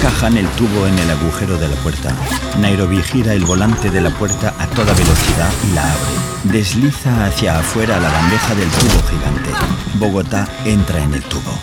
[0.02, 2.12] Encajan el tubo en el agujero de la puerta.
[2.60, 6.56] Nairobi gira el volante de la puerta a toda velocidad y la abre.
[6.58, 9.52] Desliza hacia afuera la bandeja del tubo gigante.
[10.00, 11.54] Bogotá entra en el tubo.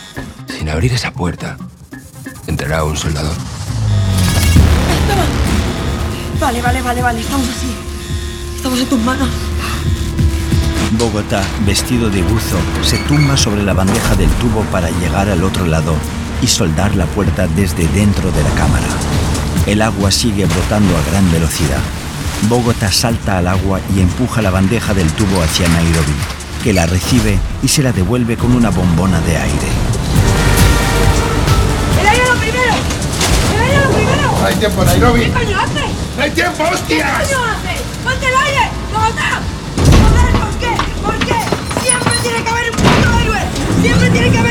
[0.46, 1.56] Sin abrir esa puerta,
[2.46, 3.34] entrará un soldador.
[6.38, 7.20] Vale, vale, vale, vale.
[7.20, 7.74] Estamos así.
[8.54, 9.28] Estamos en tus manos.
[10.92, 15.66] Bogotá, vestido de buzo, se tumba sobre la bandeja del tubo para llegar al otro
[15.66, 15.96] lado
[16.42, 18.86] y soldar la puerta desde dentro de la cámara.
[19.66, 21.80] El agua sigue brotando a gran velocidad.
[22.48, 26.14] Bogotá salta al agua y empuja la bandeja del tubo hacia Nairobi,
[26.62, 29.68] que la recibe y se la devuelve con una bombona de aire.
[32.00, 32.74] ¡El aire lo primero!
[33.54, 34.38] ¡El aire lo primero!
[34.40, 35.20] No hay tiempo, Nairobi.
[35.20, 35.84] ¿Qué coño hace?
[36.16, 37.28] ¡No hay tiempo, ¿Qué hostias!
[37.28, 37.82] coño hace?
[38.04, 38.70] ¡Ponte el aire!
[38.92, 39.40] ¡Bogotá!
[40.38, 40.72] ¿por qué?
[41.02, 41.36] ¿Por qué?
[41.82, 43.40] Siempre tiene que haber un puto héroe.
[43.82, 44.47] Siempre tiene que haber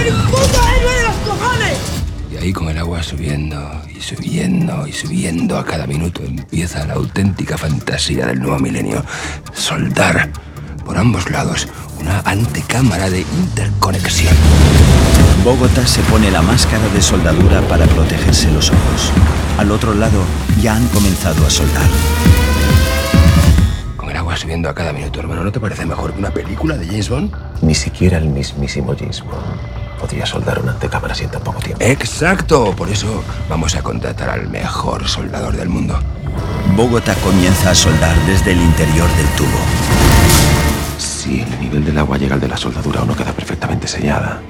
[2.47, 3.59] ahí con el agua subiendo
[3.93, 9.03] y subiendo y subiendo a cada minuto empieza la auténtica fantasía del nuevo milenio.
[9.53, 10.29] Soldar
[10.85, 11.67] por ambos lados
[11.99, 14.33] una antecámara de interconexión.
[15.43, 19.11] Bogotá se pone la máscara de soldadura para protegerse los ojos.
[19.57, 20.23] Al otro lado
[20.61, 21.89] ya han comenzado a soldar.
[23.97, 26.77] Con el agua subiendo a cada minuto, hermano, ¿no te parece mejor que una película
[26.77, 27.35] de James Bond?
[27.61, 31.83] Ni siquiera el mismísimo James Bond podría soldar una antecámara en tan poco tiempo.
[31.83, 35.99] Exacto, por eso vamos a contratar al mejor soldador del mundo.
[36.75, 39.59] Bogotá comienza a soldar desde el interior del tubo.
[40.97, 44.41] Si el nivel del agua llega al de la soldadura o no queda perfectamente sellada.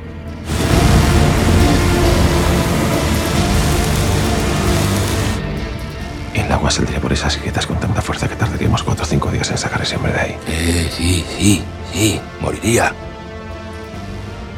[6.33, 9.49] El agua saldría por esas grietas con tanta fuerza que tardaríamos cuatro o cinco días
[9.51, 10.37] en sacar ese hombre de ahí.
[10.47, 12.93] Eh, sí, sí, sí, moriría.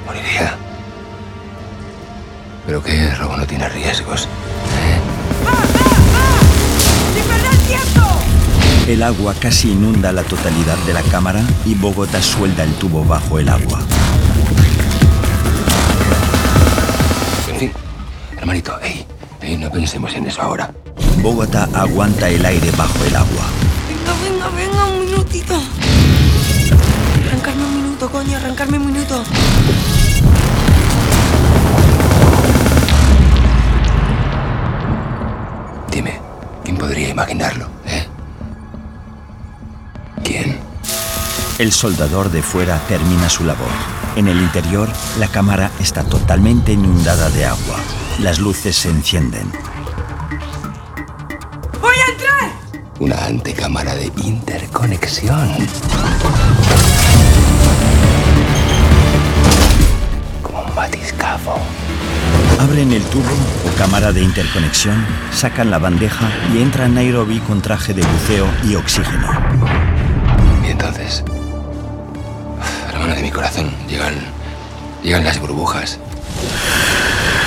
[0.05, 0.68] Moriría.
[2.69, 4.25] Pero qué robo no tiene riesgos.
[4.25, 4.99] ¿eh?
[7.15, 8.07] ¡Sin perder tiempo!
[8.87, 13.39] El agua casi inunda la totalidad de la cámara y Bogotá suelda el tubo bajo
[13.39, 13.79] el agua.
[17.51, 17.71] En fin,
[18.37, 19.03] hermanito, ey,
[19.41, 20.71] ey, no pensemos en eso ahora.
[21.23, 23.45] Bogotá aguanta el aire bajo el agua.
[23.89, 25.59] Venga, venga, venga, un minutito.
[27.29, 29.23] Arrancarme un minuto, coño, arrancarme un minuto.
[37.19, 38.07] Imaginarlo, eh?
[40.23, 40.57] ¿Quién?
[41.57, 43.67] El soldador de fuera termina su labor.
[44.15, 44.87] En el interior,
[45.19, 47.75] la cámara está totalmente inundada de agua.
[48.19, 49.51] Las luces se encienden.
[51.81, 52.51] ¡Voy a entrar!
[52.99, 55.49] Una antecámara de interconexión.
[60.41, 61.59] Como un batiscafo.
[62.69, 63.23] Abren el tubo
[63.67, 65.03] o cámara de interconexión,
[65.33, 69.27] sacan la bandeja y entra Nairobi con traje de buceo y oxígeno.
[70.63, 71.23] Y entonces,
[72.93, 74.13] hermano de mi corazón, llegan,
[75.01, 75.97] llegan las burbujas.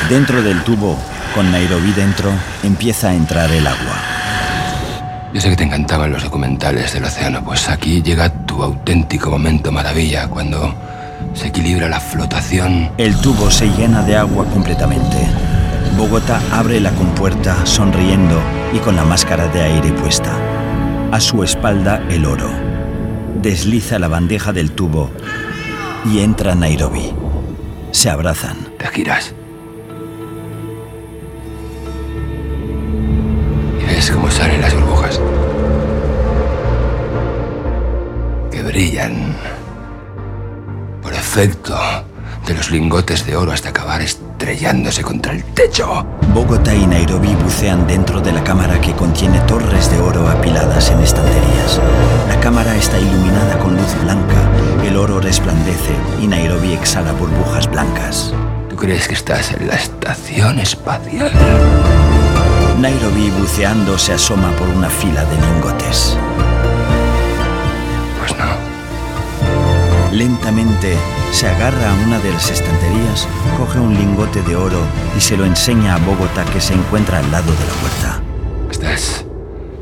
[0.09, 0.99] Dentro del tubo,
[1.37, 2.33] con Nairobi dentro,
[2.65, 3.95] empieza a entrar el agua.
[5.33, 9.71] Yo sé que te encantaban los documentales del océano, pues aquí llega tu auténtico momento
[9.71, 10.75] maravilla, cuando
[11.35, 12.91] se equilibra la flotación.
[12.99, 15.17] El tubo se llena de agua completamente.
[15.97, 18.41] Bogotá abre la compuerta sonriendo
[18.73, 20.33] y con la máscara de aire puesta.
[21.11, 22.51] A su espalda el oro.
[23.41, 25.11] Desliza la bandeja del tubo
[26.05, 27.13] y entra Nairobi.
[27.91, 28.57] Se abrazan.
[28.79, 29.35] Te giras.
[33.81, 35.21] Y ves cómo salen las burbujas.
[38.51, 39.37] Que brillan.
[41.33, 41.81] Por efecto
[42.47, 46.05] de los lingotes de oro hasta acabar estrellándose contra el techo.
[46.35, 51.01] Bogotá y Nairobi bucean dentro de la cámara que contiene torres de oro apiladas en
[51.01, 51.81] estanterías.
[52.29, 54.37] La cámara está iluminada con luz blanca,
[54.87, 58.35] el oro resplandece y Nairobi exhala burbujas blancas.
[58.69, 61.33] ¿Tú crees que estás en la estación espacial?
[62.79, 66.19] Nairobi buceando se asoma por una fila de lingotes.
[68.21, 68.62] Pues no.
[70.13, 70.95] Lentamente
[71.31, 74.81] se agarra a una de las estanterías, coge un lingote de oro
[75.17, 78.23] y se lo enseña a Bogotá que se encuentra al lado de la puerta.
[78.71, 79.25] Estás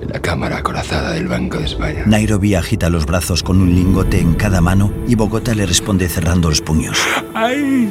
[0.00, 2.04] en la cámara acorazada del Banco de España.
[2.06, 6.48] Nairobi agita los brazos con un lingote en cada mano y Bogotá le responde cerrando
[6.48, 6.96] los puños.
[7.34, 7.88] ¡Ay!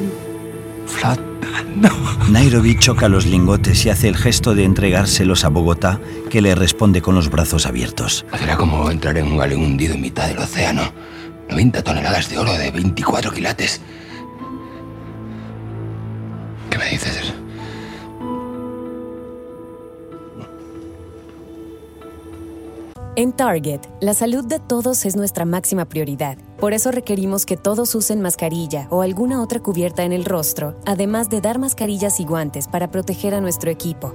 [0.86, 1.90] Flotando.
[2.30, 7.02] Nairobi choca los lingotes y hace el gesto de entregárselos a Bogotá, que le responde
[7.02, 8.24] con los brazos abiertos.
[8.38, 10.90] Será como entrar en un galeón hundido en mitad del océano.
[11.50, 13.80] 90 toneladas de oro de 24 quilates.
[16.70, 17.34] ¿Qué me dices?
[23.16, 26.38] En Target, la salud de todos es nuestra máxima prioridad.
[26.58, 31.28] Por eso requerimos que todos usen mascarilla o alguna otra cubierta en el rostro, además
[31.28, 34.14] de dar mascarillas y guantes para proteger a nuestro equipo.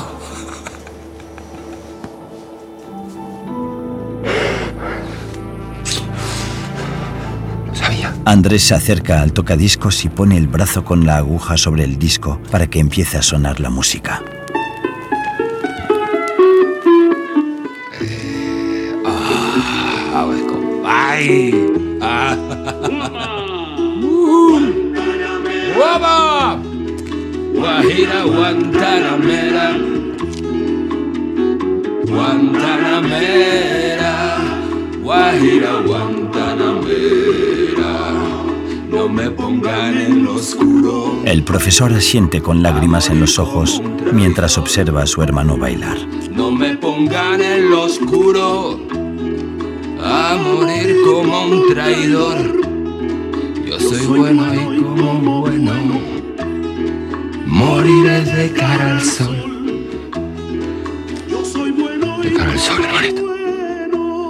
[8.25, 12.39] Andrés se acerca al tocadiscos y pone el brazo con la aguja sobre el disco
[12.51, 14.21] para que empiece a sonar la música.
[19.03, 20.27] Ah,
[20.85, 21.51] ¡Ay!
[21.99, 22.37] Ah.
[25.75, 26.59] ¡Guapa!
[27.55, 29.77] Guajira Guantanamera.
[32.05, 34.13] Guantanamera.
[35.01, 37.50] Guajira Guantanamera.
[38.91, 41.21] No me pongan en lo oscuro.
[41.23, 43.81] El profesor asiente con lágrimas en los ojos
[44.11, 45.97] mientras observa a su hermano bailar.
[46.29, 48.81] No me pongan en lo oscuro.
[50.03, 52.37] A morir como un traidor.
[53.65, 55.73] Yo soy bueno y como bueno.
[57.45, 59.37] Moriré de cara al sol.
[62.21, 63.21] De cara al sol, hermanito.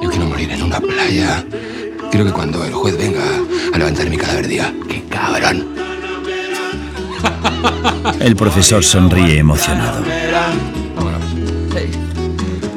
[0.03, 1.43] Yo quiero morir en una playa.
[2.11, 3.40] Quiero que cuando el juez venga
[3.73, 5.67] a levantar mi cadáver diga, ¡qué cabrón!
[8.19, 10.03] El profesor sonríe emocionado.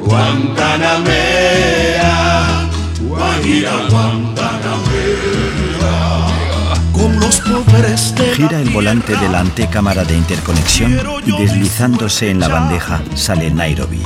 [0.01, 2.67] Guantanamera,
[3.01, 4.55] Guajira Guantanamera.
[8.35, 14.01] Gira el volante de la antecámara de interconexión y deslizándose en la bandeja sale Nairobi.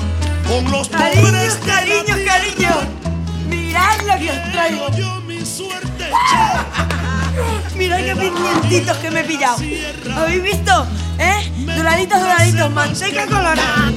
[0.91, 2.77] Cariños, cariños, cariños.
[3.47, 5.28] Mirad lo que os traigo.
[7.79, 9.55] Mirad qué pimientitos que me he pillado.
[10.13, 10.85] ¿Habéis visto?
[11.17, 11.49] ¿Eh?
[11.77, 13.93] Doraditos, doraditos, manteca colorada.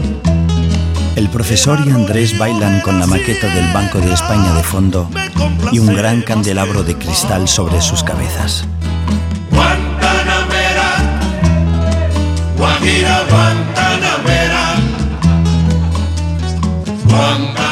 [1.17, 5.11] El profesor y Andrés bailan con la maqueta del Banco de España de fondo
[5.73, 8.65] y un gran candelabro de cristal sobre sus cabezas.
[9.51, 11.19] Guantanamera,
[12.57, 14.75] Guajira Guantanamera,
[17.05, 17.72] Guantanamera.